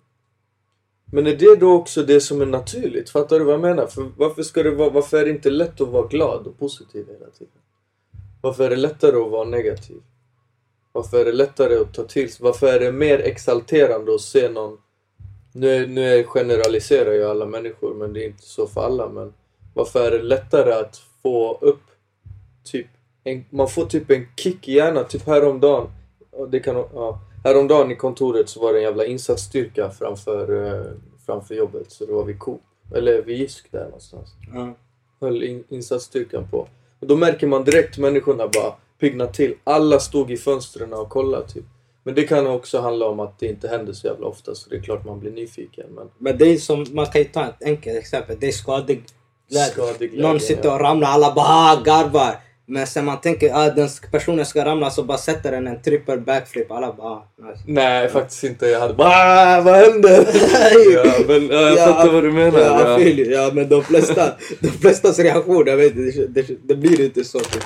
[1.12, 3.10] Men är det då också det som är naturligt?
[3.10, 3.86] Fattar du vad jag menar?
[3.86, 7.06] För varför, ska det vara, varför är det inte lätt att vara glad och positiv
[7.06, 7.52] hela tiden?
[8.40, 10.02] Varför är det lättare att vara negativ?
[10.96, 12.44] Varför är det lättare att ta till sig?
[12.44, 14.78] Varför är det mer exalterande att se någon...
[15.52, 19.08] Nu, nu generaliserar jag alla människor, men det är inte så för alla.
[19.08, 19.32] Men
[19.74, 21.82] varför är det lättare att få upp
[22.64, 22.86] typ
[23.24, 25.90] en, man får typ en kick i hjärnan, typ häromdagen.
[26.48, 30.92] Det kan, ja, häromdagen i kontoret så var det en jävla insatsstyrka framför, eh,
[31.26, 31.92] framför jobbet.
[31.92, 32.62] Så då var vi Coop,
[32.94, 34.28] eller vid Jysk där någonstans.
[34.54, 34.74] Ja.
[35.20, 36.68] Höll in, insatsstyrkan på.
[37.00, 39.54] Och då märker man direkt människorna bara piggna till.
[39.64, 41.64] Alla stod i fönstren och kollade typ.
[42.04, 44.76] Men det kan också handla om att det inte händer så jävla ofta så det
[44.76, 45.86] är klart man blir nyfiken.
[45.90, 48.36] Men Men det är som, man kan ju ta ett enkelt exempel.
[48.40, 49.04] Det är skadeglädje.
[49.72, 50.74] Skadeglädje, Någon sitter ja.
[50.74, 52.36] och ramlar, alla bara ah, garvar.
[52.68, 55.82] Men sen man tänker att ah, den personen ska ramla så bara sätter den en
[55.82, 56.70] trippel backflip.
[56.70, 57.62] Alla bara ah, nice.
[57.66, 58.66] Nej, faktiskt inte.
[58.66, 60.10] Jag hade bara "Ah, vad händer?
[60.94, 62.58] ja, men ja, jag fattar vad du menar.
[62.60, 66.76] Ja, Ja, ja men de flesta, de flestas reaktion, jag vet inte, det, det, det
[66.76, 67.38] blir inte så.
[67.38, 67.64] Typ.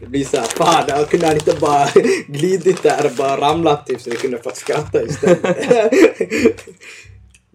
[0.00, 1.88] Det blir såhär, fan jag kunde han inte bara
[2.26, 5.56] glidit där och bara ramlat typ så vi kunde fått skratta istället.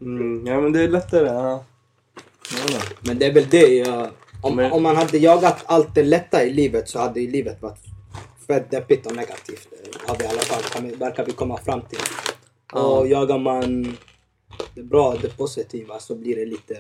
[0.02, 1.28] Mm, ja men det är lättare.
[1.28, 1.66] Ja.
[3.02, 4.10] Men det är väl det jag...
[4.42, 7.62] Om, Men- om man hade jagat allt det lätta i livet så hade ju livet
[7.62, 7.80] varit
[8.48, 9.68] fett deppigt och negativt.
[9.94, 12.00] Det har vi i alla fall, verkar vi komma fram till.
[12.74, 13.98] Och jagar man
[14.76, 16.78] det bra, det positiva så blir det lite,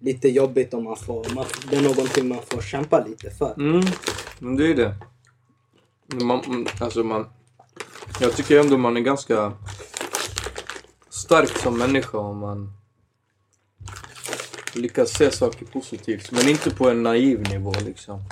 [0.00, 1.34] lite jobbigt om man får...
[1.34, 3.54] Man, det är någonting man får kämpa lite för.
[3.58, 3.82] Mm,
[4.38, 4.94] men det är det.
[6.24, 7.26] Man, mm, alltså man...
[8.20, 9.52] Jag tycker ändå man är ganska
[11.10, 12.72] stark som människa om man
[14.74, 16.32] lyckas se saker positivt.
[16.32, 18.22] Men inte på en naiv nivå liksom.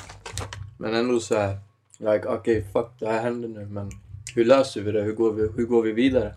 [0.79, 1.59] Men ändå så här,
[1.99, 3.91] like okej fuck det här händer nu men
[4.35, 5.03] hur löser vi det?
[5.03, 6.35] Hur går vi, hur går vi vidare?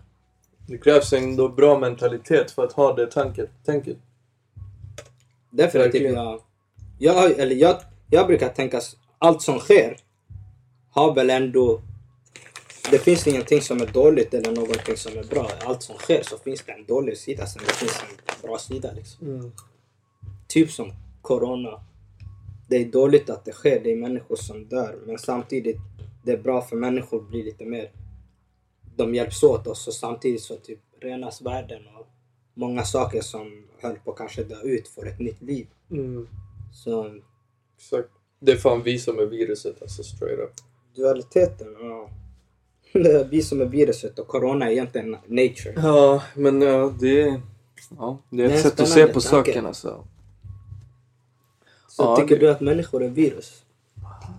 [0.66, 3.98] Det krävs ändå bra mentalitet för att ha det tanket, tänket.
[5.52, 6.12] Definitivt.
[6.12, 6.40] Jag,
[6.98, 7.76] jag, eller jag,
[8.10, 9.96] jag brukar tänka s- allt som sker
[10.90, 11.80] har väl ändå...
[12.90, 15.50] Det finns ingenting som är dåligt eller någonting som är bra.
[15.64, 18.92] Allt som sker så finns det en dålig sida sen det finns en bra sida.
[18.96, 19.52] Liksom.
[20.48, 21.84] Typ som corona.
[22.68, 24.98] Det är dåligt att det sker, det är människor som dör.
[25.06, 25.76] Men samtidigt,
[26.24, 27.90] det är bra för människor att bli lite mer...
[28.96, 32.01] De hjälps åt oss och samtidigt så typ renas världen och
[32.54, 35.66] många saker som höll på att kanske dö ut får ett nytt liv.
[35.90, 36.28] Mm.
[36.72, 37.14] Så
[37.76, 38.08] Exakt.
[38.40, 40.52] Det är fan vi som är viruset alltså straight up.
[40.96, 42.10] dualiteten, ja.
[42.92, 45.72] Det är vi som är viruset och corona är egentligen nature.
[45.76, 47.40] Ja, men ja, det är...
[47.98, 49.28] Ja, det är Det är ett sätt att se på tanke.
[49.28, 50.04] saken alltså.
[51.88, 53.64] Så Ja, tycker det- du att människor är virus?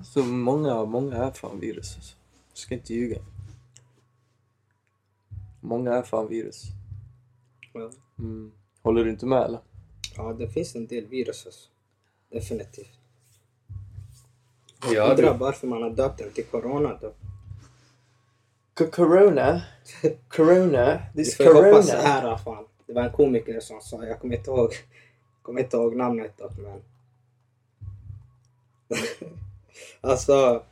[0.04, 2.16] Så många, många är fan virus alltså.
[2.50, 3.18] Jag ska inte ljuga.
[5.62, 6.64] Många är fan virus.
[7.74, 7.92] Ja.
[8.20, 8.52] Mm.
[8.82, 9.60] Håller du inte med eller?
[10.18, 11.70] Ja, det finns en del virus alltså.
[12.32, 13.00] Definitivt.
[14.84, 17.14] Ja, Jag undrar varför man har döpt den till corona då.
[18.86, 19.62] Corona.
[20.28, 21.02] Corona.
[21.14, 22.66] Vi får hoppas så här fan.
[22.88, 24.74] Det var en komiker som sa, jag kommer inte ihåg,
[25.42, 26.82] kommer inte ihåg namnet dock men.
[30.02, 30.64] alltså,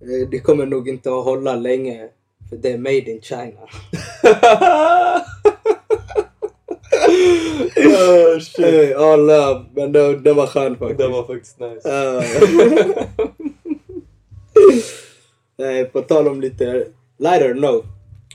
[0.00, 2.08] eh, det kommer nog inte att hålla länge.
[2.48, 3.60] För det är made in China.
[7.60, 8.64] oh, shit.
[8.64, 9.64] Hey, all love.
[9.74, 10.98] Men det, det var skönt faktiskt.
[10.98, 11.88] Det var faktiskt nice.
[15.60, 16.86] Eh, eh, på tal om lite
[17.16, 17.88] lighter note.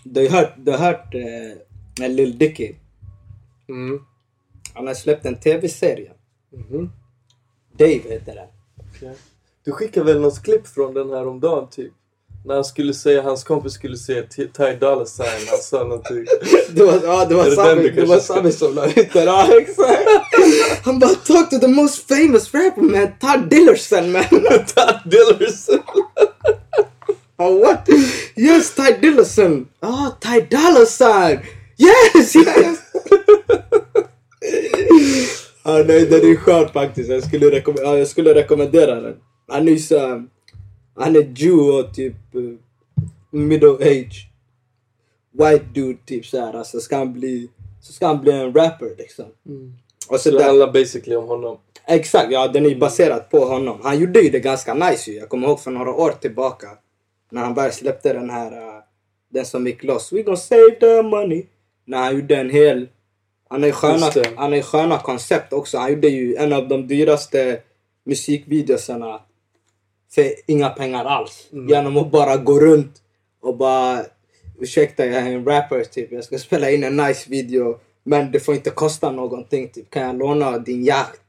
[0.03, 2.75] Du har hört, du har hört eh, Lil Dicky.
[3.69, 4.05] Mm.
[4.73, 6.11] Han har släppt en tv-serie.
[6.49, 6.91] Mhm.
[7.77, 8.47] Dave heter den.
[8.89, 9.15] Okej.
[9.63, 11.93] Du skickade väl något klipp från den här om dagen typ?
[12.45, 16.25] När han skulle säga, hans kompis skulle säga Ty Dolla Sign, han sa någonting.
[16.75, 19.25] Det var, ja, det var det Sami, det var Sami som la ut den.
[19.27, 20.09] Ja, exakt.
[20.83, 24.23] Han bara talk to the most famous rapper man, Todd Dillerson man.
[24.75, 25.79] Todd Dillerson!
[27.37, 27.89] Oh, what?
[28.37, 29.67] Yes, Ty Dillerson.
[29.81, 31.39] Oh, Ty Dolla Sign.
[31.77, 32.35] Yes!
[32.35, 32.77] yes!
[35.63, 37.09] ja, nej, den är skön faktiskt.
[37.09, 39.15] Jag skulle, rekomm- ja, jag skulle rekommendera den.
[39.51, 40.23] Han är så...
[40.95, 42.35] Han är och typ...
[42.35, 42.41] eh,
[43.31, 44.29] middle age.
[45.31, 46.53] White dude typ såhär.
[46.53, 47.49] Alltså ska han bli...
[47.81, 49.25] Så ska han bli en rapper liksom.
[50.09, 51.57] Och så det handlar basically om honom.
[51.87, 53.79] Exakt, ja den är ju baserad på honom.
[53.83, 55.17] Han gjorde ju det ganska nice ju.
[55.17, 56.67] Jag kommer ihåg för några år tillbaka.
[57.31, 58.83] När han bara släppte den här, uh,
[59.29, 60.13] den som gick loss.
[60.13, 61.45] We gonna save the money.
[61.85, 62.87] När han gjorde en hel,
[63.49, 65.77] han ju sköna, han ju sköna koncept också.
[65.77, 67.61] Han gjorde ju en av de dyraste
[68.05, 69.21] musikvideosarna
[70.15, 71.47] för inga pengar alls.
[71.69, 73.01] Genom att bara gå runt
[73.41, 74.05] och bara
[74.59, 76.11] ursäkta jag är en rapper typ.
[76.11, 77.79] Jag ska spela in en nice video.
[78.03, 79.69] Men det får inte kosta någonting.
[79.69, 79.89] Typ.
[79.89, 81.19] Kan jag låna din jakt?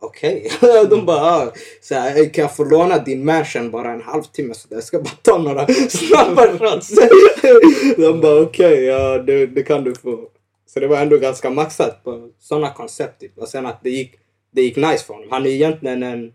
[0.00, 0.50] Okej.
[0.90, 4.54] De bara, ah, så här, "Hey, kan jag få låna din mansion bara en halvtimme?
[4.54, 4.76] Så där.
[4.76, 6.90] jag ska bara ta några snabba shots.
[7.96, 10.28] De bara, okej, ja det, det kan du få.
[10.66, 13.20] Så det var ändå ganska maxat på sådana koncept.
[13.20, 13.38] Typ.
[13.38, 14.14] Och sen att det gick,
[14.50, 15.28] det gick nice för honom.
[15.30, 16.32] Han är egentligen en,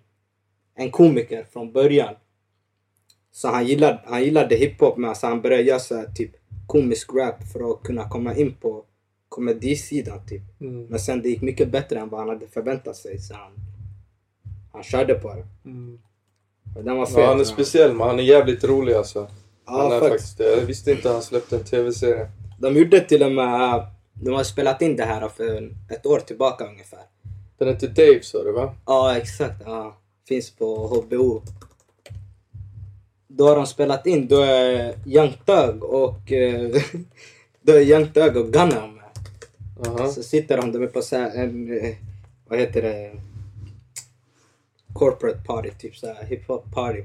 [0.75, 2.13] en komiker från början.
[3.31, 6.31] Så han gillade, han gillade hiphop men alltså han började göra så här, typ
[6.67, 8.83] komisk rap för att kunna komma in på
[9.29, 10.61] komedisidan typ.
[10.61, 10.85] Mm.
[10.85, 13.51] Men sen det gick mycket bättre än vad han hade förväntat sig så han,
[14.73, 15.45] han körde på det.
[16.77, 17.17] Och den var fet.
[17.17, 19.27] Ja, han är speciell men han är jävligt rolig alltså.
[19.65, 20.37] han Ja, är faktiskt.
[20.37, 20.59] faktiskt.
[20.59, 22.29] Jag visste inte han släppte en tv-serie.
[22.59, 26.67] De gjorde till och med, de har spelat in det här för ett år tillbaka
[26.67, 26.99] ungefär.
[27.57, 28.75] Den heter Dave sa du va?
[28.85, 29.61] Ja, exakt.
[29.65, 29.97] Ja.
[30.27, 31.41] Finns på HBO.
[33.27, 36.81] Då har de spelat in, då är Young Thug och eh,
[37.61, 39.03] då är Young Thug och Gunna med.
[39.87, 40.07] Aha.
[40.07, 41.95] Så sitter de, de är på så här en, eh,
[42.47, 43.11] vad heter det,
[44.93, 47.03] corporate party, typ så här hiphop party.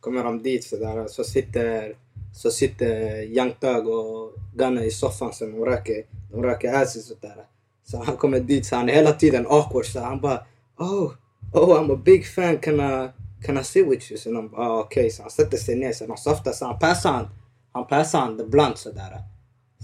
[0.00, 1.96] Kommer de dit så där så sitter,
[2.34, 7.18] så sitter Young Thug och Gunna i soffan så de röker, de röker asses och
[7.20, 7.46] där.
[7.84, 10.46] Så han kommer dit så han är hela tiden awkward så han bara
[10.76, 11.12] oh,
[11.52, 13.08] oh I'm a big fan, can I,
[13.46, 14.18] can I sit with you?
[14.18, 16.78] Så de bara ah, okej, så han sätter sig ner så de softar så han
[16.78, 17.28] passar han,
[17.72, 19.18] han passar han the blunt sådär.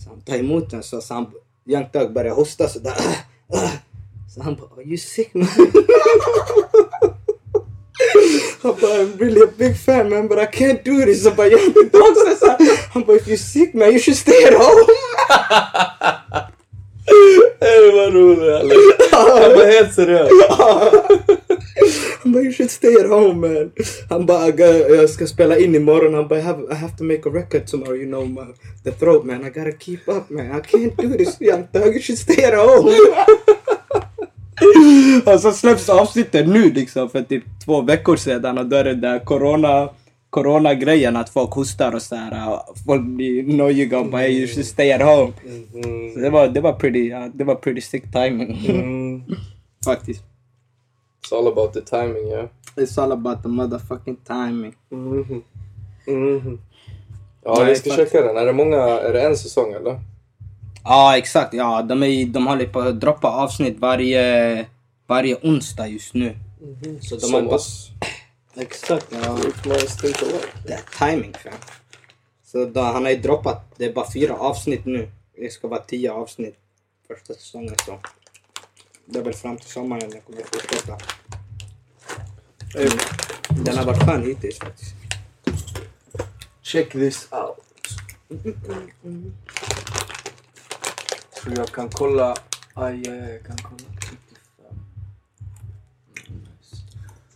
[0.05, 1.27] Så han tar emot den så, så han,
[1.67, 2.95] Young Thug börjar hosta sådär.
[4.35, 5.49] Så han bara, are you sick man?
[8.63, 11.23] Han bara, I'm really a big fan man but I can't do this.
[11.23, 12.57] Så bara, Young Thug också så.
[12.93, 14.87] Han bara, if you're sick man you should stay at home.
[17.61, 19.13] Ey vad roligt?
[19.13, 20.31] Han var helt seriös.
[22.23, 23.73] Han bara, you should stay at home man.
[24.09, 26.15] Han bara, "I got- jag ska spela in imorgon.
[26.15, 27.97] Han bara, I have, I have to make a record tomorrow.
[27.97, 28.41] You know, my,
[28.85, 29.47] the throat man.
[29.47, 30.47] I gotta keep up man.
[30.47, 31.95] I can't do this young thug.
[31.95, 32.93] You should stay at home.
[35.35, 38.59] och så släpps avsnittet nu liksom för typ två veckor sedan.
[38.59, 39.89] Och då är det där corona
[40.31, 42.49] corona-grejen att folk hostar och så här.
[42.53, 45.33] och Folk blir nojiga och bara, hey, you should stay at home.
[46.15, 48.67] Så det var, det var pretty, ja, det var pretty sick timing.
[48.69, 49.23] Mm.
[49.85, 50.23] Faktiskt.
[51.23, 52.49] It's all about the timing yeah.
[52.77, 54.75] It's all about the motherfucking timing.
[54.89, 55.43] Mhm.
[56.07, 56.59] Mhm.
[57.45, 58.13] Ja, Nej, vi ska exakt.
[58.13, 58.37] checka den.
[58.37, 60.01] Är det många, är det en säsong eller?
[60.85, 61.55] Ja, exakt.
[61.55, 64.67] Ja, de, är, de håller på att droppa avsnitt varje,
[65.07, 66.37] varje onsdag just nu.
[67.01, 67.91] Så de Som oss.
[68.57, 69.07] Exakt.
[69.11, 69.39] Ja.
[70.67, 71.53] Det är timing fam.
[72.45, 75.09] Så då, han har ju droppat, det är bara fyra avsnitt nu.
[75.37, 76.57] Det ska vara tio avsnitt
[77.09, 77.99] första säsongen så.
[79.07, 80.99] Det är väl fram till sommaren jag kommer fortsätta.
[82.75, 82.89] Hey,
[83.49, 84.95] Den har varit skön hittills faktiskt.
[86.63, 87.59] check this out.
[91.43, 92.37] Tror jag kan kolla...
[92.75, 93.89] Aj, aj, aj, jag kan kolla.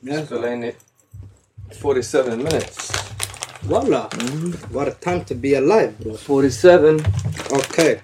[0.01, 0.27] 35.
[0.27, 0.75] Spela in i
[1.83, 2.93] 47 minutes.
[3.63, 4.09] Walla!
[4.73, 6.17] What a time to be alive bro.
[6.17, 7.01] 47.
[7.51, 8.03] Okej,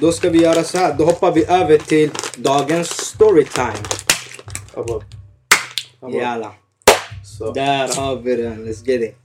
[0.00, 0.94] då ska vi göra så här.
[0.94, 3.72] Då hoppar vi över till dagens storytime.
[4.74, 5.00] Abba.
[6.00, 6.16] Abba.
[6.16, 6.52] Jalla.
[7.24, 7.52] Så.
[7.52, 8.68] Där har vi den.
[8.68, 9.16] Let's get it.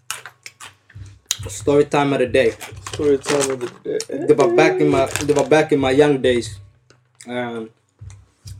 [1.49, 2.53] Storytime of the day.
[2.93, 4.27] Storytime of the day.
[4.27, 6.47] Det var back in my, det var back in my young days.
[7.27, 7.69] Ehm,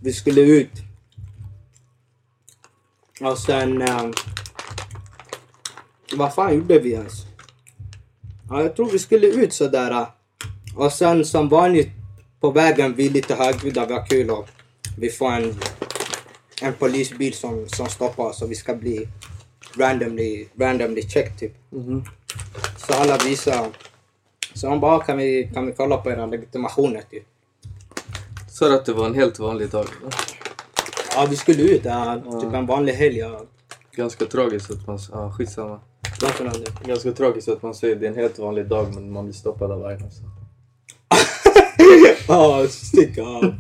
[0.01, 0.71] vi skulle ut.
[3.21, 3.81] Och sen...
[3.81, 4.13] Um,
[6.15, 7.13] vad fan gjorde vi ens?
[8.49, 10.05] Ja, jag tror vi skulle ut sådär.
[10.75, 11.89] Och sen som vanligt
[12.43, 14.47] på vägen, vi är lite högljudda, vi har kul och
[14.97, 15.55] vi får en,
[16.61, 19.07] en polisbil som, som stoppar oss och vi ska bli
[19.77, 21.53] randomly, randomly checked typ.
[21.69, 22.03] Mhm.
[22.77, 23.67] Så alla visar.
[24.53, 27.23] Så de bara, kan vi, kan vi kolla på era legitimationer typ?
[28.59, 29.85] Du att det var en helt vanlig dag?
[30.03, 30.09] va?
[31.15, 31.81] Ja, vi skulle ut.
[31.85, 33.17] Ja, typ en vanlig helg.
[33.17, 33.41] Ja.
[33.91, 34.99] Ganska tragiskt att man...
[35.11, 35.79] Ja, skitsamma.
[36.21, 36.51] Varför?
[36.87, 39.71] Ganska tragiskt att man säger det är en helt vanlig dag men man blir stoppad
[39.71, 40.11] av vargen.
[42.27, 43.53] Ja, sticka av.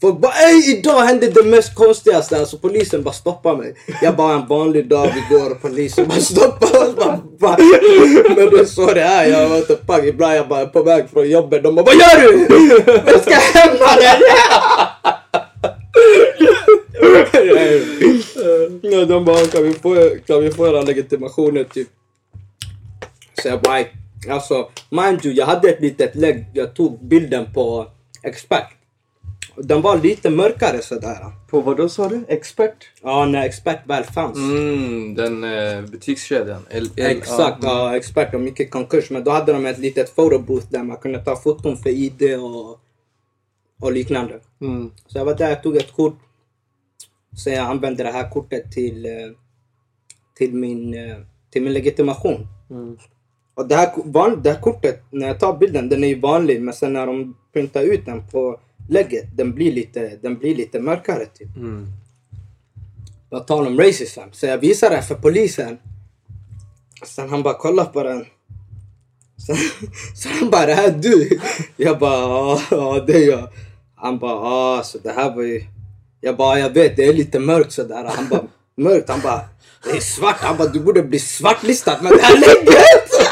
[0.00, 2.38] Folk bara ey idag hände det mest konstigaste.
[2.38, 3.74] Alltså polisen bara stoppar mig.
[4.02, 6.96] Jag bara en vanlig dag vi går och polisen bara stoppar oss.
[6.96, 7.56] Bara, bara.
[8.36, 9.26] Men det är så det är.
[9.26, 10.04] Jag vet inte fuck.
[10.04, 11.62] Ibland jag bara är på väg från jobbet.
[11.62, 12.46] De bara vad gör du?
[13.06, 14.20] Jag ska hämta dig.
[19.06, 21.88] De bara kan vi få, kan vi få era legitimationer typ.
[23.42, 23.84] Så jag bara,
[24.30, 27.86] alltså mind you, jag hade ett litet lägg, jag tog bilden på
[28.22, 28.68] expert.
[29.56, 31.32] Den var lite mörkare sådär.
[31.50, 32.24] På vad då sa du?
[32.28, 32.76] Expert?
[33.02, 34.36] Ja, när expert väl fanns.
[34.36, 36.62] Mm, den eh, butikskedjan.
[36.70, 38.34] L- L- Exakt, ja, ja, expert.
[38.40, 39.10] Gick i konkurs.
[39.10, 42.78] Men då hade de ett litet photobooth där man kunde ta foton för ID och,
[43.80, 44.40] och liknande.
[44.60, 44.90] Mm.
[45.06, 46.18] Så jag var där, jag tog ett kort.
[47.36, 49.12] Så jag använde det här kortet till, eh,
[50.34, 51.16] till, min, eh,
[51.50, 52.46] till min legitimation.
[52.70, 52.98] Mm.
[53.54, 56.62] Och det här, van, det här kortet, när jag tar bilden, den är ju vanlig.
[56.62, 60.80] Men sen när de printar ut den på lägget, den blir lite, den blir lite
[60.80, 61.56] mörkare typ.
[61.56, 61.86] Mm.
[63.30, 64.20] På tal om racism.
[64.32, 65.78] Så jag visar den för polisen.
[67.06, 68.24] Sen han bara kollar på den.
[69.46, 69.56] Sen,
[70.16, 71.40] så han bara, det här är du?
[71.76, 73.48] Jag bara, ja det är jag.
[73.94, 75.64] Han bara, ja så det här var ju...
[76.20, 78.04] Jag bara, jag vet det är lite mörkt sådär.
[78.16, 78.44] Han bara,
[78.76, 79.08] mörkt?
[79.08, 79.40] Han bara,
[79.84, 80.40] det är svart.
[80.40, 83.23] Han bara, du borde bli svartlistad med det här lägget.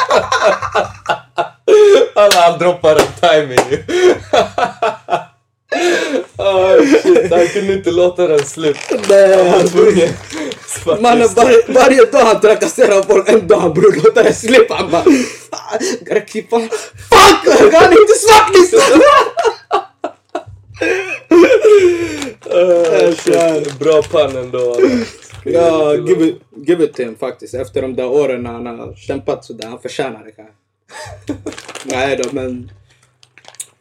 [2.15, 3.79] Alla han droppar en timing
[6.39, 8.81] oh, shit, han kunde inte låta den sluta.
[9.09, 10.09] Nej, Han tvungen.
[11.01, 13.29] Mannen var, varje dag han trakasserar folk.
[13.29, 14.75] En dag han bror låta det slippa.
[14.75, 15.03] Han bara,
[15.51, 16.69] "Ah, gotta keep on.
[16.69, 17.73] Fuck!
[17.75, 19.01] Han är inte svartlistad!
[22.55, 23.79] Uh, shit.
[23.79, 24.77] Bra pann ändå.
[25.45, 27.55] Ja, give it, give it to him faktiskt.
[27.55, 29.69] Efter de där åren när han har kämpat sådär.
[29.69, 30.55] Han förtjänar det kanske.
[31.85, 32.71] Nej då, men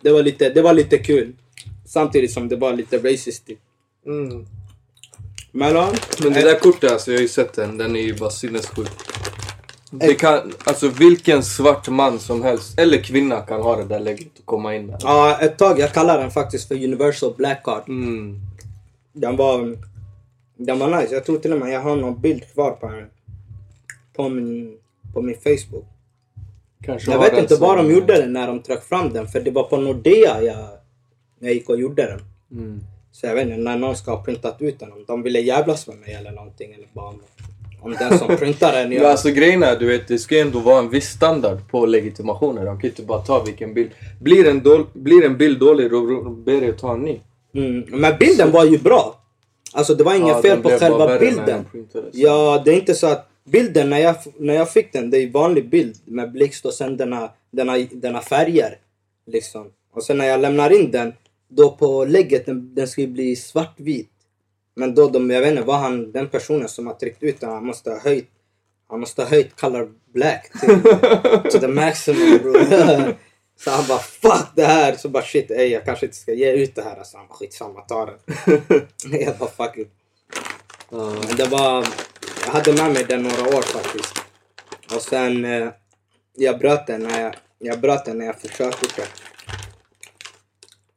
[0.01, 1.34] det var, lite, det var lite kul.
[1.86, 3.45] Samtidigt som det var lite racist.
[3.45, 3.59] typ.
[4.05, 4.45] Mm.
[5.51, 5.93] Men ja,
[6.24, 7.78] Men det där kortet alltså, jag har ju sett den.
[7.78, 8.89] Den är ju bara sinnessjuk.
[9.91, 14.39] Det kan, alltså vilken svart man som helst, eller kvinna kan ha det där lägget
[14.39, 14.97] och komma in där.
[15.01, 17.84] ja, ett tag, jag kallar den faktiskt för Universal Black Card.
[17.89, 18.39] Mm.
[19.14, 19.78] Den var,
[20.66, 21.14] den var nice.
[21.14, 23.05] Jag tror till och med jag har någon bild kvar på den.
[24.14, 24.78] På min,
[25.14, 25.86] på min Facebook.
[26.86, 29.28] Kanske Jag vet inte var de gjorde den när de tryckte fram den.
[29.28, 30.68] För det var på Nordea jag,
[31.39, 32.20] jag gick och gjorde den.
[32.59, 32.80] Mm.
[33.12, 34.91] Så jag vet inte när någon ska ha printat ut den.
[34.91, 36.74] Om de ville jävlas med mig eller någonting.
[36.74, 37.22] Eller bara om,
[37.82, 38.91] om den som printar den.
[38.91, 41.86] Ja, Jag, alltså grejen är, du vet, det ska ändå vara en viss standard på
[41.86, 42.66] legitimationer.
[42.66, 43.89] De kan inte bara ta vilken bild.
[44.22, 47.20] Blir en, blir en bild dålig, då ber jag ta en ny.
[47.55, 49.20] mm, men bilden var ju bra.
[49.74, 51.65] Alltså det var inget Ja, fel på själva bilden.
[52.11, 55.30] Ja, det är inte så att bilden när jag, när jag fick den, det är
[55.30, 58.78] vanlig bild med blixt och sen denna, denna, denna färger.
[59.28, 59.67] Liksom.
[59.93, 61.13] Och sen när jag lämnar in den,
[61.49, 64.09] då på lägget, den, den ska bli svartvit.
[64.76, 67.49] Men då, de, jag vet inte vad han, den personen som har tryckt ut den,
[67.49, 68.30] han måste ha höjt,
[68.89, 70.82] han måste ha höjt color black till,
[71.51, 72.53] to the maximum bro.
[73.64, 74.95] Så han bara fuck det här!
[74.95, 77.03] Så bara shit, ey, jag kanske inte ska ge ut det här.
[77.03, 78.18] Så han bara skitsamma, ta den.
[79.22, 79.91] jag bara fuck it.
[80.89, 81.88] Men det var...
[82.45, 84.14] Jag hade med mig den några år faktiskt.
[84.95, 85.45] Och sen...
[85.45, 85.70] Eh,
[86.36, 89.09] jag bröt den när jag, jag bröt den när jag fick körkortet.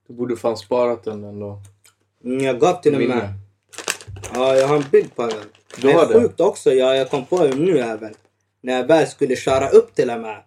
[0.09, 1.63] Du borde fan sparat den ändå.
[2.25, 3.29] Mm, jag gav till och med...
[4.35, 5.45] Ja, jag har en bild på den.
[5.77, 6.21] Du har det?
[6.21, 8.15] sjukt också, ja, jag kom på det nu även.
[8.61, 10.43] När jag väl skulle köra upp till och med.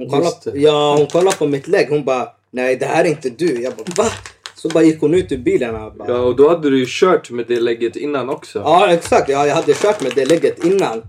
[0.00, 1.88] Hon kollade, ja, hon kollade på mitt lägg.
[1.88, 3.62] Hon bara, nej det här är inte du.
[3.62, 4.10] Jag bara, va?
[4.54, 6.86] Så bara gick hon ut ur bilen och bara, Ja, och då hade du ju
[6.88, 8.58] kört med det lägget innan också.
[8.58, 11.02] Ja exakt, ja, jag hade kört med det lägget innan.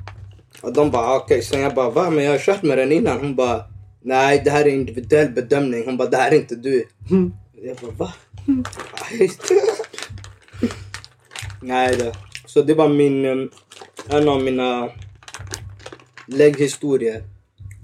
[0.62, 2.10] Och de bara okej, sen jag bara va?
[2.10, 3.20] Men jag har kört med den innan.
[3.20, 3.64] Hon bara
[4.02, 5.86] nej det här är individuell bedömning.
[5.86, 6.86] Hon bara det här är inte du.
[7.64, 8.14] Jag bara va?
[9.12, 9.32] Nej.
[11.62, 12.14] nej det.
[12.46, 13.50] Så det var min, um,
[14.10, 14.90] en av mina
[16.28, 17.24] lägghistorier.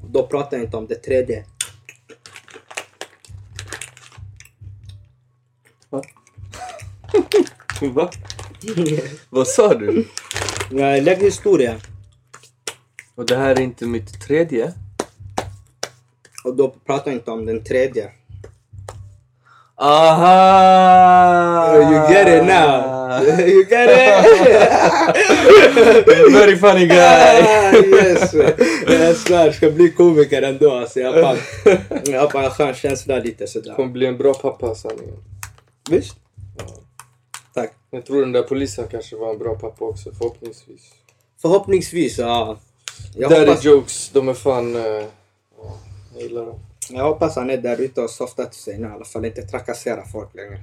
[0.10, 1.46] Då pratar jag inte om det tredje.
[5.90, 6.02] Va?
[9.30, 10.08] Vad sa du?
[10.72, 11.76] Nej, lägghistoria.
[13.16, 14.74] Och det här är inte mitt tredje?
[16.44, 18.12] Och då pratar jag inte om den tredje.
[19.80, 21.74] Aha!
[21.76, 23.22] You get it now.
[23.46, 23.98] you get it?
[26.34, 27.44] Very funny guy!
[27.78, 28.34] Yes.
[28.88, 30.72] Jag svär, ska bli komiker ändå.
[30.72, 33.76] Alltså, jag, har fan, skön känsla lite sådär.
[33.76, 35.24] kommer bli en bra pappa sanningen.
[35.90, 36.16] Visst?
[37.54, 37.74] Tack.
[37.92, 40.82] Jag tror den där polisen kanske var en bra pappa också, förhoppningsvis.
[41.42, 42.58] Förhoppningsvis, ja.
[43.16, 44.76] Jag Där hoppas, jokes, de är fan...
[44.76, 45.02] ja,
[46.14, 46.60] jag gillar dem.
[46.90, 49.26] Jag hoppas han är där ute och softar till sig nu i alla fall.
[49.26, 50.60] Inte trakassera folk längre.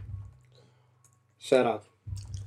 [1.50, 1.80] Shoutout.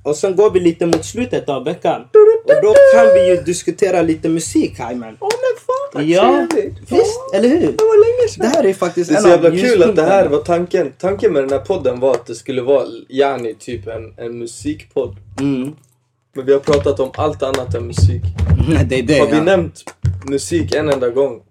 [0.02, 2.02] Och sen går vi lite mot slutet av veckan.
[2.44, 5.16] Och då kan vi ju diskutera lite musik, Heiman.
[5.20, 6.78] Åh men fan vad Ja, trevligt!
[6.92, 7.60] visst, eller hur?
[7.72, 8.42] Det var länge sedan.
[8.42, 10.92] Det här är faktiskt Det är så jävla kul att det här var tanken.
[10.98, 15.16] Tanken med den här podden var att det skulle vara yani typ en, en musikpodd.
[15.40, 15.76] Mm.
[16.34, 18.22] Men vi har pratat om allt annat än musik.
[18.88, 19.18] det är det.
[19.18, 19.42] Har vi Ja.
[19.42, 19.84] nämnt
[20.28, 21.42] musik en enda gång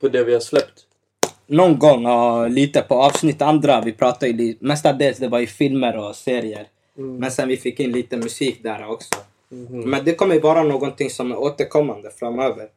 [0.00, 0.80] på det vi har släppt?
[1.46, 3.80] Någon gång, ja, lite på avsnitt andra.
[3.80, 6.68] Vi pratade ju mestadels det var i filmer och serier.
[6.94, 9.14] Men sen vi fick in lite musik där också.
[9.68, 12.68] Men det kommer ju vara någonting som är återkommande framöver.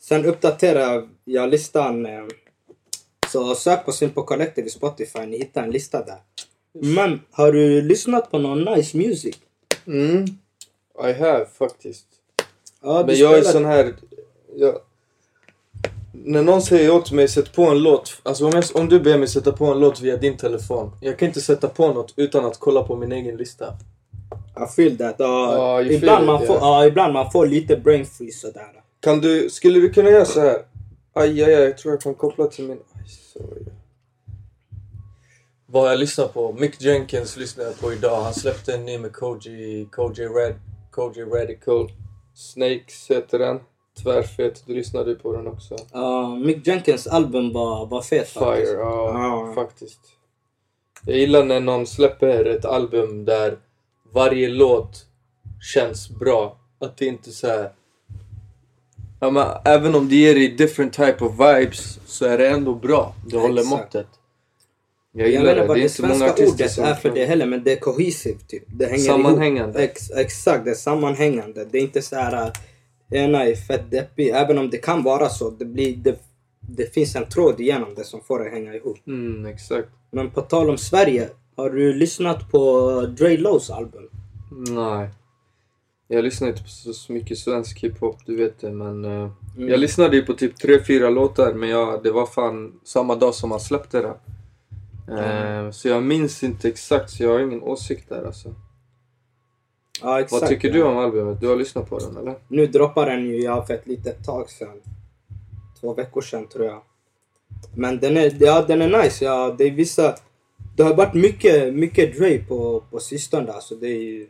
[0.00, 2.06] Sen uppdaterar jag listan.
[2.06, 2.24] Eh,
[3.32, 6.18] så sök på Simple Collective i Spotify, ni hittar en lista där.
[6.72, 9.36] Men har du lyssnat på någon nice music?
[9.86, 10.24] Mm.
[11.08, 12.06] I have faktiskt.
[12.82, 13.94] Ja, Men jag är spelar- sån här...
[14.56, 14.74] Jag,
[16.12, 18.20] när någon säger åt mig sätt på en låt.
[18.22, 20.92] Alltså om, jag, om du ber mig sätta på en låt via din telefon.
[21.00, 23.66] Jag kan inte sätta på något utan att kolla på min egen lista.
[24.56, 25.14] I feel that.
[25.18, 26.68] Ja, Ja, you feel ibland, it, man får, yeah.
[26.68, 28.82] ja, ibland man får lite brain freeze sådär.
[29.00, 30.56] Kan du, skulle du kunna göra så här?
[31.14, 32.78] Aj, aj, aj, jag tror jag kan koppla till min...
[32.94, 33.64] Aj, sorry.
[35.66, 36.52] Vad jag lyssnar på?
[36.52, 38.22] Mick Jenkins lyssnar jag på idag.
[38.22, 40.54] Han släppte en ny med Koji, Koji Red,
[40.90, 41.90] Koji Radical.
[42.34, 43.60] Snakes heter den.
[44.02, 44.62] Tvärfet.
[44.66, 45.76] Du lyssnade på den också.
[45.92, 48.72] Ja, Mick Jenkins album var, var fet Fire, faktiskt.
[48.72, 49.12] ja,
[49.48, 49.52] Ja.
[49.54, 50.00] faktiskt.
[51.06, 53.58] Jag gillar när någon släpper ett album där
[54.12, 55.06] varje låt
[55.74, 56.56] känns bra.
[56.80, 57.70] Att det inte så här.
[59.20, 62.74] Ja, men även om det ger dig different type of vibes så är det ändå
[62.74, 63.14] bra.
[63.26, 63.82] Det håller Exakt.
[63.82, 64.06] måttet.
[65.12, 65.74] Jag Jag gillar vet inte det.
[65.74, 68.62] Det är inte många artister som är för det heller, men det är cohesive typ.
[68.66, 69.78] Det hänger Sammanhängande.
[69.82, 69.90] Ihop.
[69.90, 71.64] Ex, exakt, det är sammanhängande.
[71.64, 72.52] Det är inte så här
[73.14, 75.50] ena är fett deppig, även om det kan vara så.
[75.50, 76.18] Det, blir, det,
[76.60, 78.98] det finns en tråd igenom det som får det hänga ihop.
[79.06, 79.88] Mm, exakt.
[80.10, 84.08] Men på tal om Sverige, har du lyssnat på Dre Lows album?
[84.68, 85.10] Nej.
[86.08, 88.70] Jag lyssnar inte på så mycket svensk hiphop, du vet det.
[88.72, 89.68] Men eh, Mm.
[89.68, 93.34] jag lyssnade ju på typ tre fyra låtar, men jag, det var fan samma dag
[93.34, 94.14] som han släppte det.
[95.20, 98.54] Eh, Så jag minns inte exakt, så jag har ingen åsikt där alltså.
[100.00, 100.42] Ja, exakt.
[100.42, 101.40] Vad tycker du om albumet?
[101.40, 102.34] Du har lyssnat på den eller?
[102.48, 104.80] Nu droppar den ju jag för ett litet tag sedan.
[105.80, 106.82] Två veckor sedan tror jag.
[107.74, 109.24] Men den är, ja, den är nice.
[109.24, 110.14] Ja, det är vissa...
[110.76, 113.52] Det har varit mycket, mycket Dre på, på sistone.
[113.52, 114.26] Alltså, det är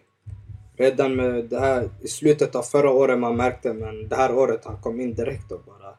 [0.76, 4.64] redan med det här i slutet av förra året man märkte men det här året
[4.64, 5.94] han kom in direkt och bara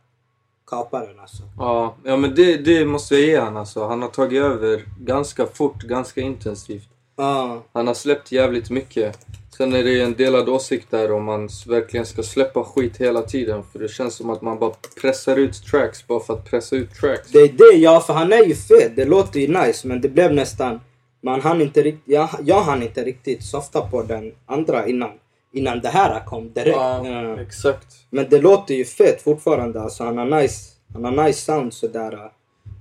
[0.67, 1.43] kapade den alltså.
[1.57, 3.87] Ja, ja men det, det måste jag ge han alltså.
[3.87, 6.89] Han har tagit över ganska fort, ganska intensivt.
[7.15, 9.17] Ja, Han har släppt jävligt mycket.
[9.57, 13.21] Sen är det ju en delad åsikt där om man verkligen ska släppa skit hela
[13.21, 13.63] tiden.
[13.71, 16.93] För det känns som att man bara pressar ut tracks bara för att pressa ut
[16.93, 17.31] tracks.
[17.31, 18.95] det är det ja, för han är ju fet.
[18.95, 20.79] Det låter ju nice men det blev nästan...
[21.21, 22.03] Man hann inte riktigt...
[22.13, 25.11] Jag, jag hann inte riktigt softa på den andra innan,
[25.53, 26.75] innan det här kom direkt.
[26.77, 27.41] Ja, Ja.
[27.41, 27.87] exakt.
[28.09, 29.81] Men det låter ju fett fortfarande.
[29.81, 32.31] Alltså, han har nice, han har nice sound sådär.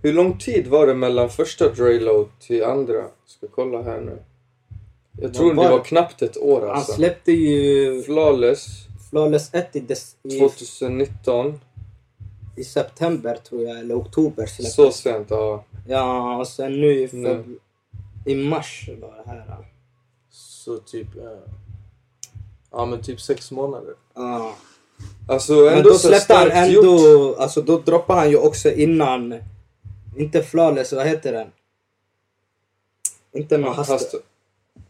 [0.02, 3.02] Hur lång tid var det mellan första Draylo till andra?
[3.26, 4.18] Ska kolla här nu.
[5.20, 6.92] Jag tror var det var knappt ett år Han alltså.
[6.92, 8.66] släppte ju Flawless
[9.10, 11.60] Flawless 1 i, des, i, 2019.
[12.56, 15.64] i september tror jag, eller oktober släppte Så sent, ja.
[15.88, 17.56] Ja, och sen nu i, feb-
[18.26, 19.44] i mars var det här.
[19.48, 19.64] ja.
[20.30, 21.16] Så typ...
[21.16, 21.22] eh,
[22.70, 23.94] Ja men typ sex månader.
[24.14, 24.54] Ja.
[25.28, 27.38] Alltså Men ändå då så släppte han ändå, gjort.
[27.38, 29.34] alltså då droppade han ju också innan,
[30.16, 31.48] inte Flawless, vad heter den?
[33.32, 33.90] Inte någon hast...
[33.90, 34.18] Hasta,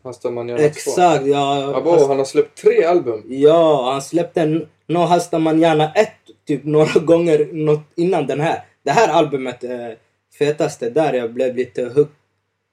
[0.02, 0.64] Hasta Manana 2.
[0.64, 1.76] Exakt, ja.
[1.76, 3.24] Abo, han har släppt tre album.
[3.28, 6.08] Ja, han släppte No Hasta Manana 1
[6.46, 8.64] typ några gånger något innan den här.
[8.82, 9.96] Det här albumet är
[10.38, 12.06] fetaste där jag blev lite hooked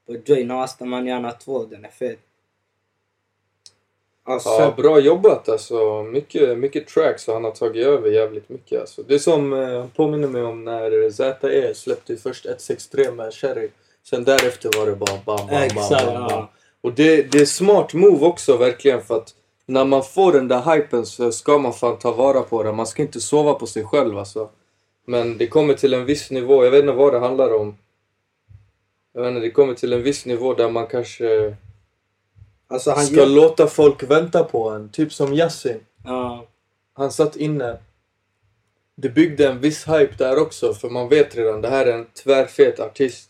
[0.07, 0.43] på Dre.
[0.43, 2.19] No Hasta Manana 2, den är fet.
[4.23, 6.03] Alltså, Ja, bra jobbat alltså.
[6.03, 9.03] Mycket, mycket tracks och han har tagit över jävligt mycket alltså.
[9.03, 13.69] Det är som, eh, påminner mig om när ZE släppte först 163 med Cherry.
[14.03, 16.45] Sen därefter var det bara bam, bam, bam, bam, bam.
[16.81, 20.75] Och det, det är smart move också verkligen för att när man får den där
[20.75, 22.75] hypen så ska man fan ta vara på den.
[22.75, 24.49] Man ska inte sova på sig själv alltså.
[25.05, 27.77] Men det kommer till en viss nivå, jag vet inte vad det handlar om.
[29.13, 31.55] Jag vet inte, det kommer till en viss nivå där man kanske
[32.67, 33.25] alltså han ska gör...
[33.25, 34.89] låta folk vänta på en.
[34.89, 35.79] Typ som Yasin.
[36.05, 36.45] Ja,
[36.93, 37.77] Han satt inne.
[38.95, 42.07] Det byggde en viss hype där också för man vet redan det här är en
[42.23, 43.28] tvärfet artist.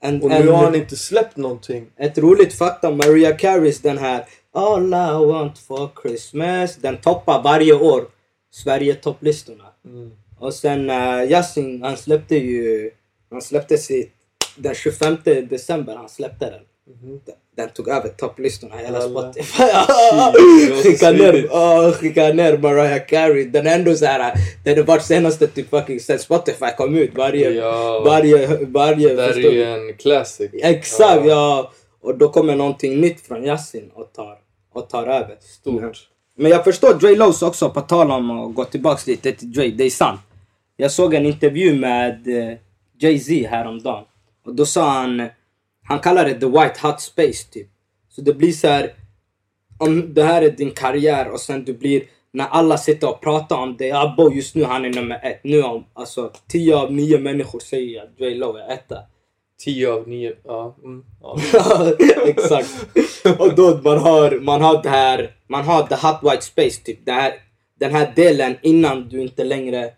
[0.00, 1.86] En, Och en, nu har han inte släppt någonting.
[1.96, 7.74] Ett roligt fakta, Maria Careys den här All I want for Christmas, den toppar varje
[7.74, 8.04] år
[8.50, 9.64] Sverige topplistorna.
[9.84, 10.10] Mm.
[10.38, 12.90] Och sen uh, Yasin, han släppte ju
[13.30, 14.12] Han släppte sitt...
[14.56, 16.62] Den 25 december han släppte den.
[17.24, 19.00] Den- Den tog över topplistorna hela.
[19.00, 19.62] Spotify.
[20.82, 23.44] skicka ner, oh, skicka ner Mariah Carey.
[23.44, 24.32] Den är ändå såhär,
[24.64, 27.10] den har varit senaste typ fucking sen Spotify kom ut.
[27.14, 28.02] Varje, Ja.
[28.04, 29.14] varje, varje.
[29.14, 30.50] Det här är ju en classic.
[30.52, 31.72] Exakt ja.
[32.02, 34.36] Och då kommer någonting nytt från Yasin och tar,
[34.74, 35.36] och tar över.
[35.40, 36.08] Stort.
[36.36, 39.68] Men jag förstår Dre Lowe's också, på tal om att gå tillbaks lite till Dre,
[39.68, 40.20] det är sant.
[40.76, 42.56] Jag såg en intervju med eh,
[43.00, 44.04] Jay-Z häromdagen.
[44.46, 45.28] Och då sa han,
[45.82, 47.68] han kallar det the white hot space typ.
[48.08, 48.94] Så det blir så här
[49.80, 52.02] om det här är din karriär och sen du blir,
[52.32, 55.40] när alla sitter och pratar om det, Abbo just nu han är nummer ett.
[55.44, 58.96] Nu om, alltså 10 av 9 människor säger att Dre Lowe är etta.
[59.64, 60.32] 10 av 9.
[60.44, 60.76] Ja.
[60.84, 61.04] Mm.
[61.22, 61.38] ja.
[62.26, 62.68] Exakt.
[63.38, 67.06] Och då man har, man har det här, man har the hot white space typ.
[67.06, 67.32] Det här,
[67.80, 69.90] den här delen innan du inte längre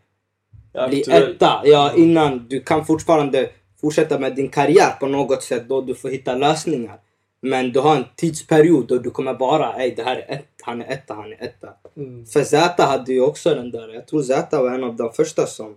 [0.89, 1.63] blir etta.
[1.65, 3.51] Ja, innan du kan fortfarande
[3.83, 7.01] fortsätta med din karriär på något sätt då du får hitta lösningar.
[7.41, 10.83] Men du har en tidsperiod då du kommer vara, ey det här är ett, han
[10.83, 11.69] är etta, han är etta.
[11.97, 12.27] Mm.
[12.27, 15.47] För Zäta hade ju också den där, jag tror Zäta var en av de första
[15.47, 15.77] som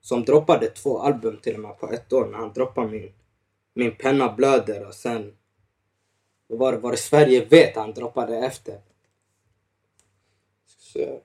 [0.00, 3.12] som droppade två album till och med på ett år när han droppade min,
[3.74, 5.36] min penna blöder och sen
[6.46, 8.80] var var det Sverige vet han droppade efter.
[10.78, 11.20] Se.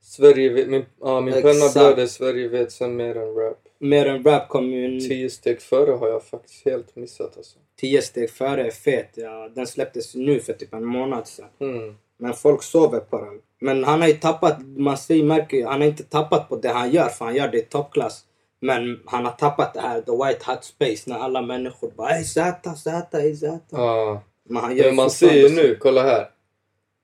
[0.00, 3.68] Sverige vet, min, ja, min penna blöder, Sverige vet sen mer än rap.
[3.82, 7.58] Mer än rap kom ju en Tio steg före har jag faktiskt helt missat alltså.
[7.76, 9.10] tio steg före är fet.
[9.14, 11.48] Ja, den släpptes nu för typ en månad sedan.
[11.60, 11.94] Mm.
[12.16, 13.40] Men folk sover på den.
[13.60, 16.90] Men han har ju tappat, man ser, märker han har inte tappat på det han
[16.90, 18.24] gör för han gör det i toppklass.
[18.60, 22.24] Men han har tappat det här, the white hot space, när alla människor bara ey
[22.24, 23.60] Zäta, Zäta, ey Zäta.
[23.70, 24.22] Ja.
[24.44, 26.30] Men han gör Men man ser ju nu, kolla här.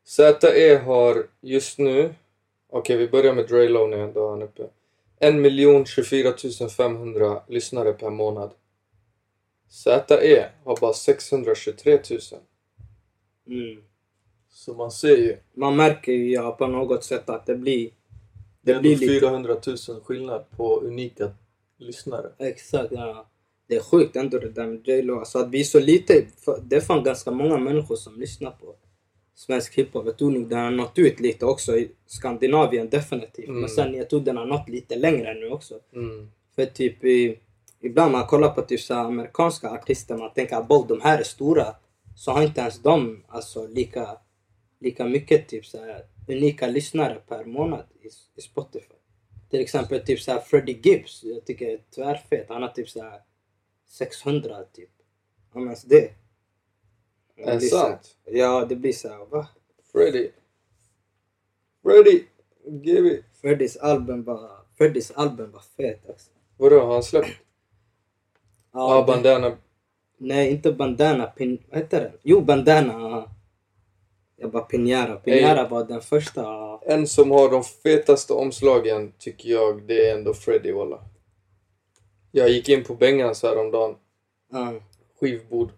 [0.07, 2.15] ZE har just nu,
[2.71, 4.63] okej vi börjar med Dre Low när jag ändå har han uppe.
[5.21, 8.51] 1 24 500 lyssnare per månad.
[9.69, 12.21] ZE har bara 623 000.
[13.47, 13.83] Mm.
[14.49, 15.37] Så man ser ju.
[15.55, 17.91] Man märker ju ja, på något sätt att det blir...
[18.63, 19.21] Det Det är blir ändå lite...
[19.21, 19.57] 400
[19.89, 21.31] 000 skillnad på unika
[21.79, 22.31] lyssnare.
[22.39, 23.27] Exakt, ja.
[23.67, 25.19] Det är sjukt ändå det där med J.Lo.
[25.19, 26.27] Alltså att vi är så lite...
[26.63, 28.77] Det är fan ganska många människor som lyssnar på
[29.37, 30.07] svensk hiphop.
[30.07, 33.49] Jag tror nog den har nått ut lite också i Skandinavien definitivt.
[33.49, 33.61] Mm.
[33.61, 35.81] Men sen jag tror den har nått lite längre nu också.
[35.95, 36.31] Mm.
[36.55, 37.39] För typ i,
[37.81, 41.75] ibland man kollar på typ så amerikanska artister man tänker att de här är stora.
[42.17, 44.19] Så har inte ens de alltså lika,
[44.81, 48.07] lika mycket typ så här unika lyssnare per månad i,
[48.39, 48.95] i Spotify.
[49.51, 51.25] Till exempel typ så här Freddie Gibbs.
[51.25, 52.47] Jag tycker är tvärfet.
[52.49, 53.21] Han har typ så här
[53.89, 54.91] 600 typ.
[55.53, 56.11] Om ens det.
[57.37, 58.17] Det Är det sant?
[58.25, 59.49] Ja, det blir så här, va?
[59.93, 60.31] Freddy.
[61.83, 62.23] Freddy!
[62.83, 63.25] Give it.
[63.41, 66.31] Freddies album var, Freddies album var fet också.
[66.57, 67.29] Vadå, har han släppt?
[68.73, 69.57] Ja, det- ah, bandana.
[70.19, 71.27] Nej, inte bandana.
[71.27, 72.13] Pin, vad heter den?
[72.23, 72.93] Jo, bandana.
[72.93, 73.31] ja.
[74.39, 75.17] Jag bara Pinjara.
[75.17, 76.45] Pinjara var den första.
[76.87, 81.01] En som har de fetaste omslagen tycker jag det är ändå Freddy walla.
[82.31, 83.95] Jag gick in på Bengans häromdagen,
[84.53, 84.73] Ja.
[85.21, 85.71] skivbord.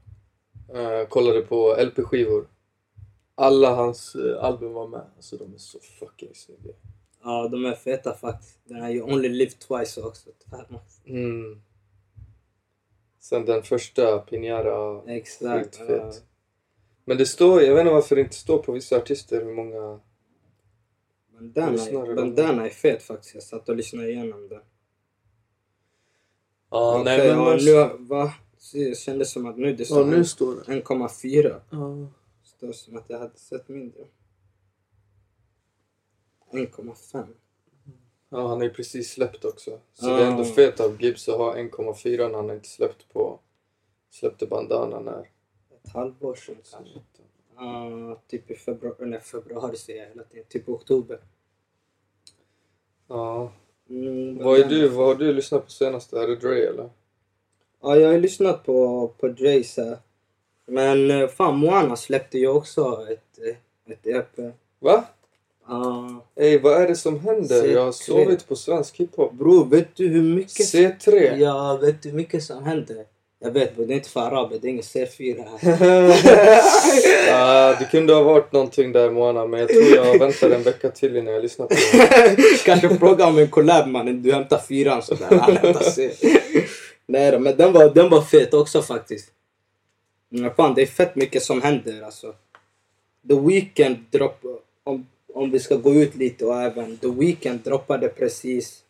[0.75, 2.49] Eh, kollade på LP-skivor.
[3.35, 5.07] Alla hans eh, album var med.
[5.17, 6.73] Alltså de är så fucking snygga.
[7.23, 8.59] ja, de är feta faktiskt.
[8.65, 10.31] Den har ju Only Live Twice också.
[11.07, 11.63] Mm.
[13.21, 15.77] Sen den första, Pinjara, Exakt.
[15.77, 15.89] skitfet.
[15.89, 16.13] Ja.
[17.05, 20.01] Men det står, jag vet inte varför det inte står på vissa artister hur många...
[21.33, 23.35] Bandana, bandana är fet faktiskt.
[23.35, 24.61] Jag satt och lyssnade igenom den.
[26.71, 27.57] Ja, Okej, nej men...
[27.65, 28.33] nu, va?
[28.73, 30.63] Det kändes som att nu det ja, står nu står det.
[30.83, 31.61] 1,4.
[31.71, 32.07] Ja.
[32.43, 34.05] Står som att jag hade sett mindre.
[36.53, 37.25] 1,5.
[38.29, 39.81] Ja, han är ju precis släppt också.
[39.95, 40.17] Så Ah.
[40.17, 43.41] det är ändå fet av Gibbs att ha 1,4 när han inte släppt på...
[44.11, 45.31] Släppte bandana när?
[45.85, 47.01] Ett halvår sedan kanske.
[47.57, 50.45] Ja, typ i februari, nej februari säger jag hela tiden.
[50.49, 51.21] Typ oktober.
[53.09, 53.53] Ja.
[53.89, 56.21] Mm, Vad är du, vad har du lyssnat på senaste?
[56.21, 56.91] Är det Dre eller?
[57.83, 59.99] Ja, jag har lyssnat på, på här.
[60.67, 64.55] Men eh, fan, Moana släppte ju också ett, eh, ett EP.
[64.79, 65.05] Va?
[65.69, 66.25] Ja.
[66.37, 67.67] Ey, vad är det som händer?
[67.67, 67.93] Jag har C3.
[67.93, 69.33] sovit på svensk hiphop.
[69.33, 70.75] bror, vet du hur mycket...
[70.75, 71.37] C3?
[71.37, 73.05] Ja, vet du hur mycket som händer?
[73.41, 76.59] Jag vet, bror, det är inte för araber, det är ingen C4 här.
[77.33, 80.89] Ah, det kunde ha varit någonting där Moana, men jag tror jag väntar en vecka
[80.91, 82.59] till innan jag lyssnar på det.
[82.65, 86.11] Kanske fråga om en collab mannen, du hämtar fyran sådär, han hämtar C.
[87.09, 89.33] Nej men den var, den var fet också faktiskt.
[90.29, 92.35] Men fan, det är fett mycket som händer alltså.
[93.29, 94.41] The Weeknd dropp,
[94.85, 98.85] om, om vi ska gå ut lite och även The Weeknd droppade precis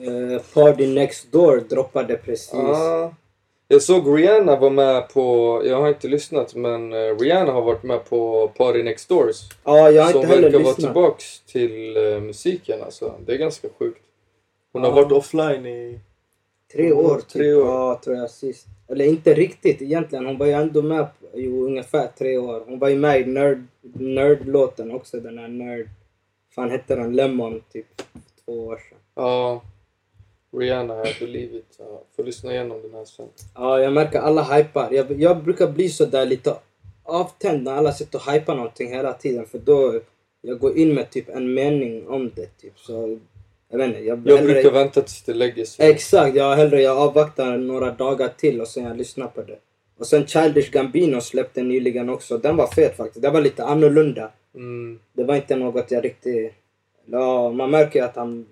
[0.00, 2.54] Eh, Party Next Door droppade precis.
[2.54, 3.14] Ah.
[3.68, 5.22] Jag såg Rihanna var med på,
[5.64, 9.36] jag har inte lyssnat men eh, Rihanna har varit med på Party Next Doors.
[9.64, 10.86] Ja, jag har Som inte heller verkar vara lyssnat.
[10.94, 13.14] tillbaks till eh, musiken alltså.
[13.26, 14.02] Det är ganska sjukt.
[14.72, 14.94] Hon har Ja.
[14.94, 16.00] varit offline i...
[16.72, 17.28] Tre år, typ.
[17.28, 17.66] Tre år.
[17.66, 18.66] Ja, tror jag sist.
[18.88, 20.26] Eller inte riktigt egentligen.
[20.26, 22.62] Hon var ju ändå med på, jo, ungefär tre år.
[22.66, 25.20] Hon var ju med i Nerd, Nerd-låten också.
[25.20, 25.88] Den här Nerd...
[26.54, 27.16] fan hette den?
[27.16, 27.86] Lemon, typ.
[28.44, 28.98] Två år sedan.
[29.14, 29.62] Ja.
[30.52, 31.76] Rihanna, I believe it.
[31.78, 33.28] Ja, får lyssna igenom den här sen.
[33.54, 34.92] Ja, jag märker alla hypar.
[34.92, 36.54] Jag, jag brukar bli så där lite
[37.02, 39.46] avtänd när alla sitter och hypar någonting hela tiden.
[39.46, 40.00] För då
[40.40, 42.58] jag går in med typ en mening om det.
[42.58, 42.78] Typ.
[42.78, 43.18] Så,
[43.70, 44.00] jag vet inte.
[44.00, 45.90] Jag, Jag hellre- brukar vänta tills det lägger sig.
[45.90, 49.58] Exakt, jag hellre jag avvaktar några dagar till och sen jag lyssnar på det.
[49.98, 52.38] Och sen Childish Gambino släppte nyligen också.
[52.38, 53.22] Den var fet faktiskt.
[53.22, 54.30] Det var lite annorlunda.
[54.54, 54.98] Mm.
[55.12, 56.52] Det var inte något jag riktigt...
[57.06, 58.46] Ja, man märker att han...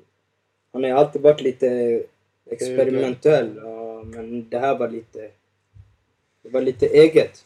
[0.72, 2.02] Han har alltid varit lite
[2.50, 3.60] experimentell.
[3.64, 5.30] Ja, men det här var lite...
[6.42, 7.44] Det var lite eget.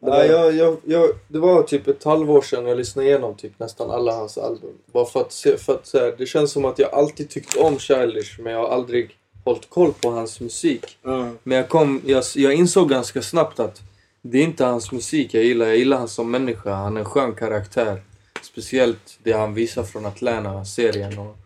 [0.00, 3.34] Det var- Ja, jag, jag, jag, det var typ ett halvår sedan jag lyssnade igenom
[3.34, 4.70] typ nästan alla hans album.
[4.92, 7.56] Bara för att, se, för att så här, det känns som att jag alltid tyckt
[7.56, 9.10] om Childish men jag har aldrig
[9.44, 10.98] hållit koll på hans musik.
[11.02, 11.30] Ja.
[11.42, 13.80] Men jag, kom, jag, jag insåg ganska snabbt att
[14.22, 15.66] det är inte hans musik jag gillar.
[15.66, 16.74] Jag gillar han som människa.
[16.74, 18.02] Han är en skön karaktär.
[18.42, 21.36] Speciellt det han visar från Atlanta-serien och,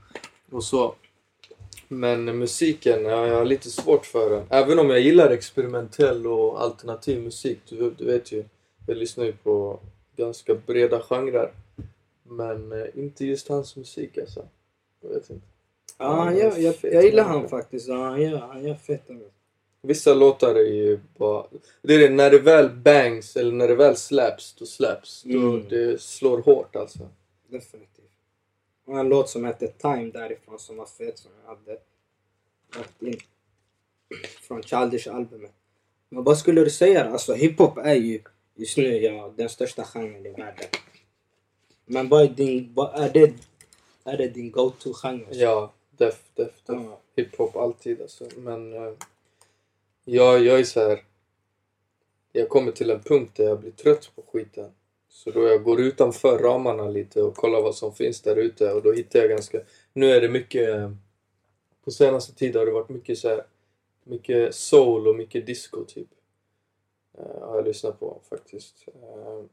[0.53, 0.95] och så.
[1.93, 4.45] Men musiken, ja, jag har lite svårt för den.
[4.51, 7.59] Även om jag gillar experimentell och alternativ musik.
[7.69, 8.45] Du, du vet ju,
[8.87, 9.81] jag lyssnar ju på
[10.17, 11.53] ganska breda genrer.
[12.25, 14.49] Men eh, inte just hans musik alltså.
[15.03, 15.47] Jag vet inte.
[15.99, 17.89] Ja, han gör, jag, jag gillar han faktiskt.
[17.89, 19.03] Ja, han gör, han gör fett.
[19.83, 21.47] Vissa låtar är ju bara...
[21.83, 24.65] Det är det, när det väl bangs eller när det väl slaps, då.
[25.25, 25.69] Då Mm.
[25.69, 27.09] det slår hårt alltså.
[27.49, 27.92] Definitivt.
[28.85, 31.79] Och en låt som hette Time därifrån som var fet som jag hade
[32.77, 33.19] lagt in.
[34.41, 35.53] Från Childish-albumet.
[36.09, 37.11] Men vad skulle du säga då?
[37.11, 38.23] Alltså hiphop är ju
[38.55, 40.67] just nu ja, den största genren i världen.
[41.87, 43.35] Men vad är din, vad är det,
[44.05, 45.27] är det din go-to-genre?
[45.31, 46.77] Ja, def, def, def.
[46.77, 47.01] Ja.
[47.17, 48.29] Hiphop alltid alltså.
[48.37, 48.93] Men eh,
[50.05, 51.05] jag, jag är så här.
[52.33, 54.71] Jag kommer till en punkt där jag blir trött på skiten.
[55.15, 58.83] Så då jag går utanför ramarna lite och kollar vad som finns där ute och
[58.83, 59.61] då hittar jag ganska...
[59.93, 60.91] Nu är det mycket...
[61.85, 63.45] På senaste tiden har det varit mycket så här,
[64.05, 66.09] Mycket soul och mycket disco typ.
[67.19, 68.85] Eh, har jag lyssnat på faktiskt.
[68.87, 69.45] Eh,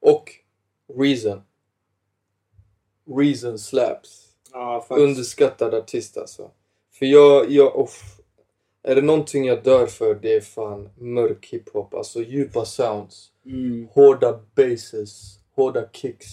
[0.00, 0.32] och
[0.94, 1.42] Reason.
[3.16, 4.28] Reason slaps.
[4.52, 4.86] Ja.
[4.90, 6.50] Underskattad artist alltså.
[6.90, 8.17] För jag, jag off.
[8.82, 11.94] Är det någonting jag dör för det är fan mörk hiphop.
[11.94, 13.32] Alltså djupa sounds.
[13.46, 15.38] Mm, Hårda basses.
[15.54, 16.26] Hårda kicks.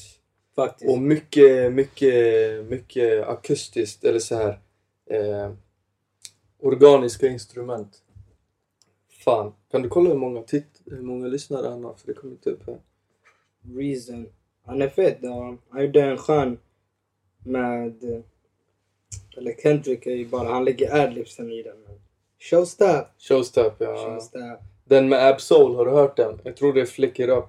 [0.56, 0.92] faktiskt.
[0.92, 4.60] Och mycket, mycket, mycket akustiskt eller så här
[5.10, 5.52] eh,
[6.60, 8.02] organiska instrument.
[9.26, 9.54] Fan.
[9.72, 11.94] Kan du kolla hur många, titt- hur många lyssnare han har?
[11.94, 12.80] För det kommer inte upp här.
[13.78, 14.28] Reason.
[14.66, 15.18] Han är fet.
[15.70, 16.58] Han gjorde en skön
[17.44, 18.04] med...
[18.04, 18.20] eh,
[19.38, 20.50] Eller Kendrick är ju bara...
[20.50, 21.78] Han lägger adlibsen i den.
[22.50, 23.08] Showstop.
[23.18, 23.96] Showstop, ja.
[23.96, 24.60] Showstop.
[24.84, 26.42] Den med Absol, har du hört den?
[26.44, 27.46] Jag tror det är Flick It Up.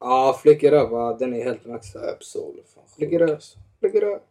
[0.00, 0.88] Ja, Flick It Up.
[0.90, 2.08] Ja, den är helt maxad.
[2.08, 2.62] Absol
[2.96, 3.38] Flick It Up.
[3.80, 4.22] Flick It Up.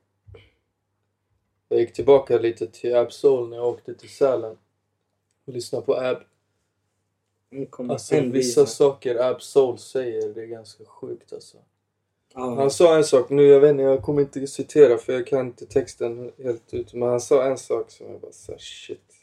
[1.69, 4.57] Jag gick tillbaka lite till Absol när jag åkte till Sälen.
[5.45, 6.17] Och lyssnade på Ab.
[7.89, 11.57] Alltså vissa saker Absol säger, det är ganska sjukt alltså.
[12.33, 12.55] Ja.
[12.55, 15.39] Han sa en sak, nu jag vet inte, jag kommer inte citera för jag kan
[15.47, 16.93] inte texten helt ut.
[16.93, 19.18] Men han sa en sak som jag bara såhär shit.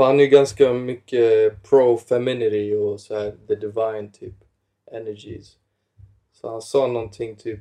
[0.00, 4.34] För han är ju ganska mycket pro-femininity och så här the divine typ
[4.92, 5.56] energies.
[6.32, 7.60] Så han sa någonting typ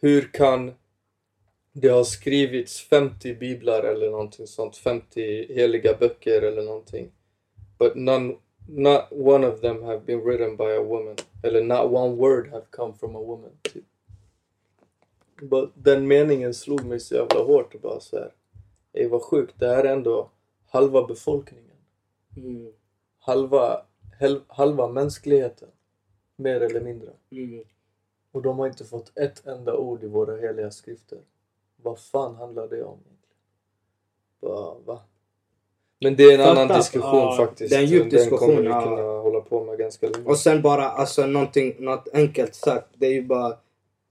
[0.00, 0.74] Hur kan
[1.72, 7.12] det ha skrivits 50 biblar eller någonting sånt, 50 heliga böcker eller någonting.
[7.78, 8.36] But none,
[8.68, 11.16] not one of them have been written by a woman.
[11.42, 13.52] Eller not one word have come from a woman.
[13.62, 13.84] Typ.
[15.40, 18.32] But den meningen slog mig så jävla hårt och bara så här.
[18.92, 20.30] Ey vad sjukt, det här är ändå
[20.72, 21.76] halva befolkningen.
[22.36, 22.72] Mm.
[23.18, 23.82] Halva,
[24.18, 25.68] hel, halva mänskligheten.
[26.36, 27.10] Mer eller mindre.
[27.30, 27.64] Mm.
[28.32, 31.18] Och de har inte fått ett enda ord i våra heliga skrifter.
[31.76, 32.98] Vad fan handlar det om?
[34.40, 35.00] Bara, va?
[36.00, 37.74] Men det är en Fucked annan diskussion Ja, faktiskt.
[37.74, 40.24] Den diskussion, kommer vi kunna hålla på med ganska länge.
[40.24, 42.88] Och sen bara, alltså någonting, något enkelt sagt.
[42.94, 43.56] Det är ju bara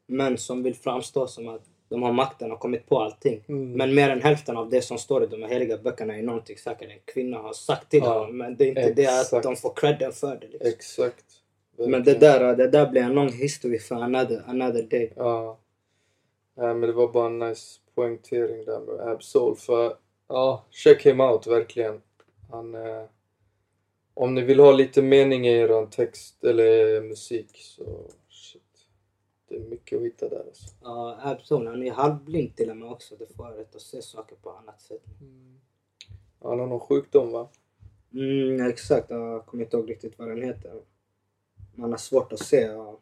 [0.07, 3.43] män som vill framstå som att de har makten och kommit på allting.
[3.47, 3.71] Mm.
[3.71, 6.91] Men mer än hälften av det som står i de heliga böckerna är någonting säkert
[6.91, 8.37] en kvinna har sagt till Ja, dem.
[8.37, 9.43] Men det är inte det att exakt.
[9.43, 10.47] de får credden för det.
[10.47, 10.67] Liksom.
[10.67, 11.25] Exakt.
[11.77, 15.13] Men det där, det där blir en lång history för another, another day.
[15.15, 15.59] Ja.
[16.57, 19.55] Nej, men det var bara en nice poängtering där med Absol.
[19.55, 19.93] För
[20.27, 22.01] ja, check him out verkligen.
[22.51, 23.03] Han, eh,
[24.13, 27.83] om ni vill ha lite mening i er text eller musik så.
[29.51, 30.75] Det är mycket att hitta där alltså.
[30.81, 33.15] Ja, Absol, han är halvblind till och med också.
[33.15, 35.03] Det får rätt att se saker på annat sätt.
[36.41, 37.49] Han har någon sjukdom va?
[38.13, 39.09] Mm, exakt.
[39.09, 40.81] Jag kommer inte ihåg riktigt vad den heter.
[41.75, 42.61] Man har svårt att se.
[42.61, 42.99] Ja.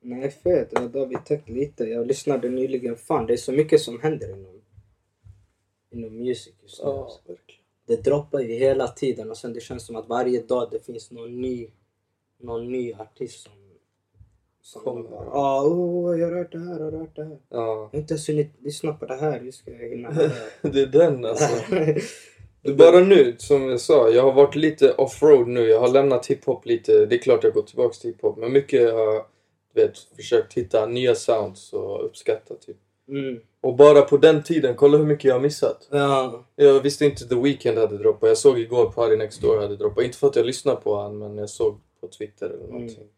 [0.00, 0.68] Nej, fet.
[0.72, 1.84] Ja, då har vi täckt lite.
[1.84, 2.96] Jag lyssnade nyligen.
[2.96, 4.62] Fan, det är så mycket som händer inom,
[5.90, 6.88] inom music just nu.
[6.88, 7.62] Ja, verkligen.
[7.86, 11.10] Det droppar ju hela tiden och sen det känns som att varje dag det finns
[11.10, 11.68] någon ny,
[12.38, 13.61] någon ny artist som...
[14.84, 17.38] bara, Ja, oh, jag har hört det här, jag har hört det här.
[17.48, 19.40] Ja, Jag har inte ens hunnit lyssna på det här.
[19.40, 20.10] Hur ska jag hinna
[20.62, 21.74] det är den alltså.
[22.62, 25.60] är bara nu, som jag sa, jag har varit lite off-road nu.
[25.60, 27.06] Jag har lämnat hiphop lite.
[27.06, 28.36] Det är klart jag går tillbaka till hiphop.
[28.38, 29.24] Men mycket har jag
[29.74, 32.76] du vet, försökt hitta nya sounds och uppskatta typ.
[33.08, 33.40] Mm.
[33.60, 35.88] Och bara på den tiden, kolla hur mycket jag har missat.
[35.90, 36.44] Ja.
[36.56, 38.28] Jag visste inte The Weeknd hade droppat.
[38.28, 40.04] Jag såg igår Party Next Door hade droppat.
[40.04, 43.08] Inte för att jag lyssnade på han men jag såg på Twitter eller någonting.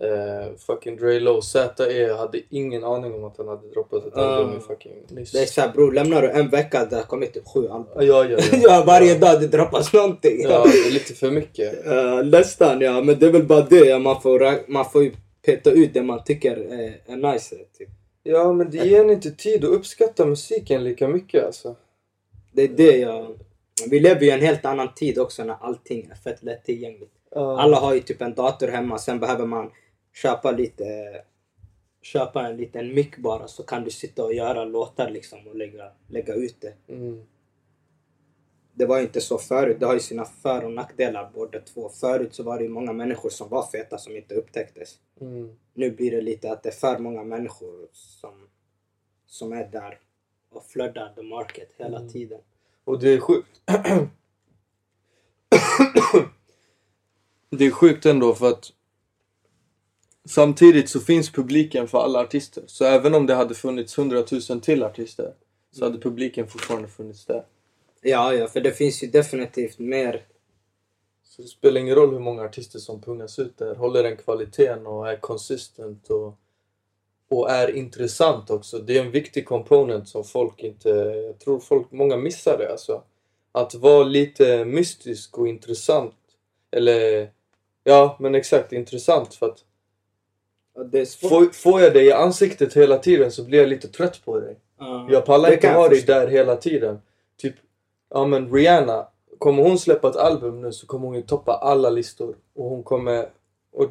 [0.00, 2.12] Eh, fucking Dre Low, Z.E.
[2.12, 4.22] Hade ingen aning om att han hade droppat ett Ja.
[4.22, 5.32] album i fucking nyss.
[5.32, 7.86] Det är såhär bror, lämnar du en vecka det har kommit typ sju album.
[7.96, 8.38] Ja, ja, ja.
[8.62, 10.40] ja, varje dag det droppas någonting.
[10.42, 11.86] Ja, det är lite för mycket.
[11.86, 13.86] Uh, nästan ja, men det är väl bara det.
[13.86, 15.12] Ja, man, får, man får ju
[15.46, 17.56] peta ut det man tycker är, är nice.
[17.78, 17.88] Typ.
[18.22, 21.76] Ja, men det ger en inte tid att uppskatta musiken lika mycket alltså.
[22.52, 23.38] Det är det jag...
[23.90, 27.12] Vi lever ju i en helt annan tid också när allting är fett lättillgängligt.
[27.34, 27.60] Ja.
[27.60, 29.70] Alla har ju typ en dator hemma, sen behöver man
[30.22, 30.84] köpa lite...
[32.02, 35.92] Köpa en liten mick bara så kan du sitta och göra låtar liksom och lägga,
[36.06, 36.74] lägga ut det.
[36.88, 37.22] Mm.
[38.74, 39.76] Det var inte så förut.
[39.80, 41.88] Det har ju sina för och nackdelar båda två.
[41.88, 44.98] Förut så var det ju många människor som var feta som inte upptäcktes.
[45.20, 45.56] Mm.
[45.74, 48.48] Nu blir det lite att det är för många människor som,
[49.26, 49.98] som är där
[50.50, 52.08] och floodar the market hela Mm.
[52.08, 52.40] tiden.
[52.84, 53.60] Och det är sjukt.
[57.50, 58.72] det är sjukt ändå för att
[60.28, 62.62] samtidigt så finns publiken för alla artister.
[62.66, 65.32] Så även om det hade funnits hundratusen till artister
[65.70, 67.44] så hade publiken fortfarande funnits där.
[68.00, 70.26] Ja, ja, för det finns ju definitivt mer.
[71.24, 73.74] Så det spelar ingen roll hur många artister som pungas ut där.
[73.74, 76.38] Håller den kvaliteten och är konsistent och,
[77.28, 78.78] och är intressant också.
[78.78, 80.88] Det är en viktig komponent som folk inte...
[81.26, 83.02] Jag tror folk, många missar det alltså.
[83.52, 86.16] Att vara lite mystisk och intressant.
[86.70, 87.30] Eller...
[87.84, 89.64] Ja, men exakt intressant för att
[90.67, 90.67] Ja, det är svårt.
[91.20, 94.56] Får, får jag dig i ansiktet hela tiden så blir jag lite trött på dig.
[94.78, 96.98] Ja, Jag pallar inte ha dig där hela tiden.
[97.40, 97.54] Typ,
[98.10, 99.06] ja men Rihanna.
[99.38, 102.36] Kommer hon släppa ett album nu så kommer hon ju toppa alla listor.
[102.56, 103.28] Och hon kommer...
[103.72, 103.86] Och,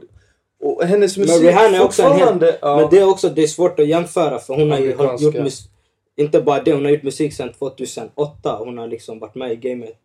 [0.63, 2.53] och hennes musik Men Rihanna är också en hel...
[2.61, 5.35] ja, Men det är också det är svårt att jämföra för hon har ju gjort
[5.35, 5.71] musik.
[6.15, 8.55] Inte bara det, hon har gjort musik sedan 2008.
[8.59, 9.97] Hon har liksom varit med i gamet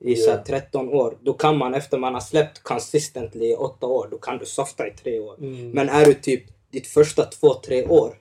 [0.00, 0.44] i så här Ja.
[0.44, 1.18] 13 år.
[1.22, 4.86] Då kan man efter man har släppt consistently i 8 år, då kan du softa
[4.86, 5.38] i 3 år.
[5.38, 5.70] Mm.
[5.70, 8.14] Men är du typ ditt första 2-3 år.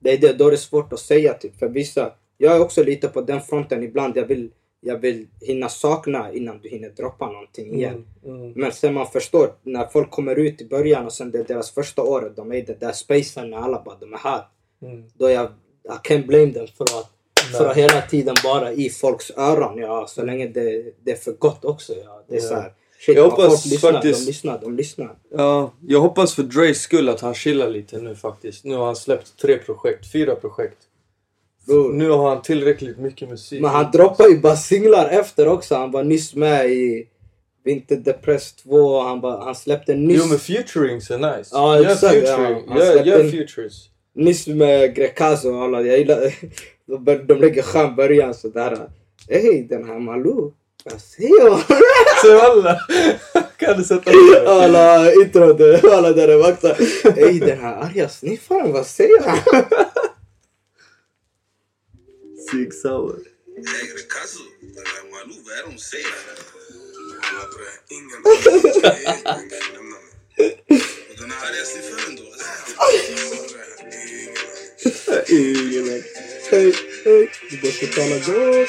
[0.00, 1.58] Det är det, då är det svårt att säga typ.
[1.58, 4.16] För vissa, jag är också lite på den fronten ibland.
[4.16, 4.50] Jag vill,
[4.80, 8.06] jag vill hinna sakna innan du hinner droppa någonting igen.
[8.24, 8.52] Mm, mm.
[8.56, 11.70] Men sen man förstår, när folk kommer ut i början och sen det är deras
[11.70, 14.42] första året, de är i den där spacen när alla bara de är här.
[14.82, 15.04] Mm.
[15.14, 15.46] Då jag,
[15.84, 17.10] I can't blame them för att,
[17.58, 19.78] för att hela tiden vara i folks öron.
[19.78, 21.92] Ja, så länge det, det är för gott också.
[22.04, 22.24] Ja.
[22.28, 22.48] Det är Ja.
[22.48, 22.72] så här,
[23.06, 25.14] shit, Jag hoppas folk lyssnar, faktiskt- de lyssnar, de lyssnar.
[25.36, 28.64] Ja, jag hoppas för Dres skull att han chillar lite nu faktiskt.
[28.64, 30.78] Nu har han släppt tre projekt, fyra projekt.
[31.66, 31.92] Bror.
[31.92, 33.60] Nu har han tillräckligt mycket musik.
[33.62, 35.74] Men han droppar ju bara singlar efter också.
[35.74, 37.06] Han var nyss med i
[37.64, 39.00] Vinterdepress 2.
[39.00, 41.50] Han, bara, han släppte nyss, Jo men featurings är nice.
[41.52, 42.20] Ja, Gör exakt, ja.
[42.20, 42.62] featuring.
[42.68, 43.88] Han Gör, gör features.
[44.14, 45.80] nyss med Grecaso och alla.
[45.82, 46.34] Jag gillar...
[46.98, 48.90] De, lägger skön början sådär.
[49.28, 50.54] Ey den här Malou.
[50.84, 51.60] Vad säger hon?
[52.22, 52.80] Så alla
[53.56, 54.48] kan du sätta det?
[54.64, 56.76] alla introt, alla där är vakta.
[57.16, 59.38] Ey den här arga sniffaren, vad säger han?
[62.50, 63.18] Sig sour.
[63.56, 66.06] Hey, Ricasso, den här Malou, vad är det hon säger?
[67.88, 68.22] Ingen
[71.18, 72.22] den här arga sniffaren då?
[75.28, 76.39] Ingen aning.
[76.50, 76.72] Hej,
[77.04, 77.30] hej.
[77.50, 78.68] Du måste tala gott.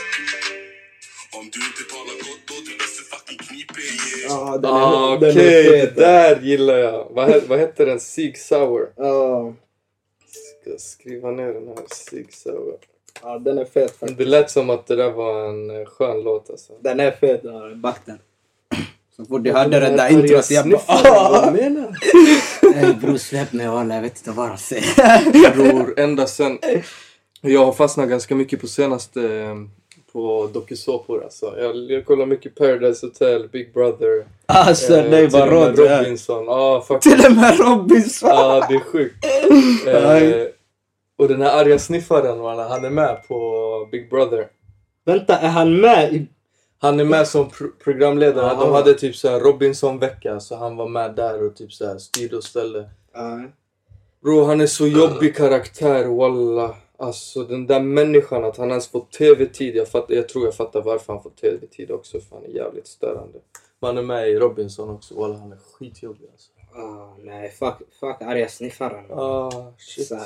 [1.33, 4.25] Om du inte talar gott då du bäste fucking yeah.
[4.29, 5.95] Ja, den är, Ah, den Okej, fet.
[5.95, 7.07] där gillar jag.
[7.11, 7.99] Vad, vad heter den?
[7.99, 8.89] Sig sour.
[8.97, 9.53] Ja,
[10.61, 11.77] Ska skriva ner den här.
[12.09, 12.75] Sig sour.
[13.21, 14.17] ja, den är fet faktiskt.
[14.17, 16.73] Det lät som att det där var en eh, skön låt alltså.
[16.81, 18.19] Den är fet, ja, back den.
[19.15, 20.81] Så fort du hörde det där introt, jag bara
[21.29, 21.95] Vad menar
[22.61, 22.73] du?
[22.87, 25.53] Ey bror släpp mig walla, jag vet inte vad de säger.
[25.55, 26.59] Bror, ända sen...
[27.41, 29.55] Jag har fastnat ganska mycket på senaste eh,
[30.13, 31.53] på dokusåpor alltså.
[31.59, 34.25] Jag, jag kollar mycket Paradise Hotel, Big Brother.
[34.45, 36.03] Alltså eh, nej vad råd du är.
[36.03, 36.45] Robinson.
[36.45, 37.15] Ja, faktiskt.
[37.15, 38.29] Till och med Robinson!
[38.29, 39.15] Ja, det är sjukt.
[39.87, 40.47] Eh,
[41.17, 42.39] och den här arga sniffaren,
[42.69, 44.47] han är med på Big Brother.
[45.05, 46.27] Vänta, är han med i...
[46.79, 48.45] Han är med som pro- programledare.
[48.51, 48.63] Aha.
[48.65, 51.97] De hade typ så här Robinson-vecka, så han var med där och typ så här
[51.97, 52.89] styrde och ställde.
[54.23, 56.75] Bro, han är så jobbig karaktär, walla.
[57.01, 59.75] Alltså den där människan, att han ens får TV-tid.
[59.75, 62.87] Jag, fatt, jag tror jag fattar varför han får TV-tid också, för han är jävligt
[62.87, 63.39] störande.
[63.79, 66.51] Man är med i Robinson också, walla han är skitjobbig alltså.
[66.73, 69.05] Ah, nej, fuck, fuck arga sniffaren.
[69.09, 69.15] Ja,
[69.53, 70.07] Ah, shit.
[70.07, 70.17] Så.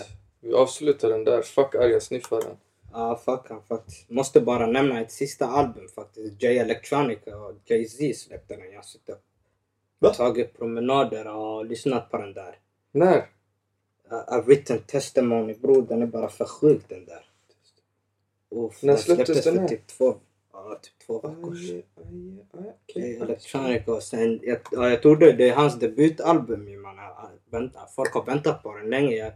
[0.41, 1.41] Vi avslutar den där.
[1.41, 2.57] Fuck arga sniffaren.
[2.91, 4.09] ah, fuck han faktiskt.
[4.09, 6.43] Måste bara nämna ett sista album faktiskt.
[6.43, 8.69] J Electronica och Jay-Z släppte den.
[8.69, 9.15] Jag har suttit
[10.01, 12.55] och tagit promenader och lyssnat på den där.
[12.91, 13.25] När?
[14.09, 17.25] A, a written testimony bror, den är bara för sjuk den där.
[18.55, 19.67] Uff, När släpptes den här?
[19.67, 20.15] typ två,
[20.53, 22.39] ja, typ två veckor sedan.
[22.95, 26.97] J Electronica och sen, jag, ja, jag trodde det är hans debutalbum ju man.
[26.97, 29.15] har- Vänta, folk har väntat på den länge.
[29.15, 29.31] Jag,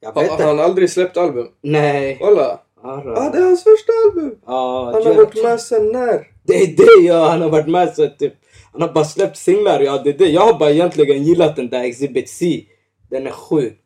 [0.00, 1.48] jag vet Har han aldrig släppt album?
[1.60, 2.18] Nej.
[2.22, 2.58] Ara.
[2.82, 4.38] Ah, det är hans första album!
[4.46, 6.26] Ja, Han har varit med sen när?
[6.42, 8.34] Det är det ja, han har varit med så typ.
[8.72, 10.26] Han har bara släppt singlar, ja det är det.
[10.28, 12.66] Jag har bara egentligen gillat den där Exhibit C.
[13.10, 13.79] Den är sjuk.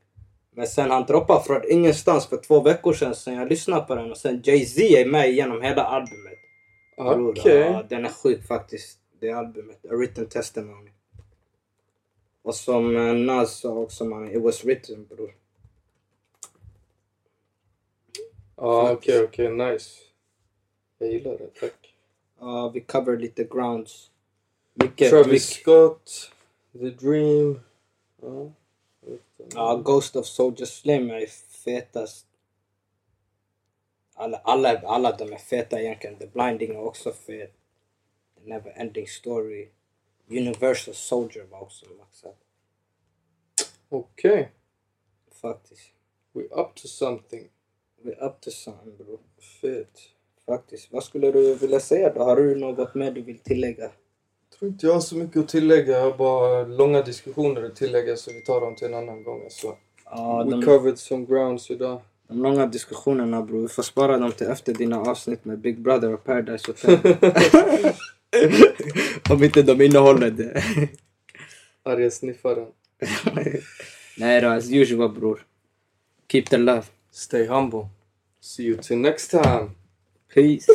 [0.55, 4.11] Men sen han droppade från ingenstans för två veckor sedan, sen jag lyssnade på den
[4.11, 6.39] och sen Jay-Z är med genom hela albumet.
[6.97, 7.61] Okej.
[7.61, 8.99] Ja, den är sjuk faktiskt.
[9.21, 10.91] Det albumet, A Written Testimony.
[12.43, 15.35] Och som eh, Nas sa också man, it was written bror.
[18.57, 19.51] Ja, okej, okej.
[19.51, 19.91] Nice.
[20.99, 21.95] Jag gillar det, tack.
[22.41, 24.11] Ja, vi cover lite grounds.
[24.75, 25.43] Mycket, Travis mycket.
[25.43, 26.31] Scott,
[26.73, 27.61] The Dream.
[28.23, 28.53] Ja.
[29.55, 31.27] Ja, Ghost of Soldier Slim är
[31.65, 32.27] fetast.
[34.15, 36.19] Alla, alla, alla de är feta egentligen.
[36.19, 37.53] The Blinding är också fet.
[38.35, 39.69] The Never Ending Story.
[40.29, 42.35] Universal Soldier var också maxad.
[43.89, 44.53] Okej.
[45.33, 45.91] Faktiskt.
[46.33, 47.49] We up to something.
[48.03, 49.21] We're up to something bro.
[49.61, 49.99] Fett.
[50.47, 50.93] Faktiskt.
[50.93, 52.23] Vad skulle du vilja säga då?
[52.23, 53.91] Har du något mer du vill tillägga?
[54.59, 55.93] Tror inte jag har så mycket att tillägga.
[55.93, 59.43] Jag har bara långa diskussioner att tillägga så vi tar dem till en annan gång.
[59.45, 59.77] Alltså.
[60.05, 62.01] Ja, We de, covered some grounds idag.
[62.29, 63.63] de långa diskussionerna bror.
[63.63, 67.17] Vi får spara dem till efter dina avsnitt med Big Brother och Paradise Hotel.
[69.31, 70.63] Om inte de innehåller det.
[71.83, 72.67] Arga sniffaren.
[74.19, 75.47] Nej då, as usual bror.
[76.33, 76.83] Keep the love.
[77.13, 77.89] Stay humble.
[78.41, 79.71] See you till next time.
[80.35, 80.67] Peace.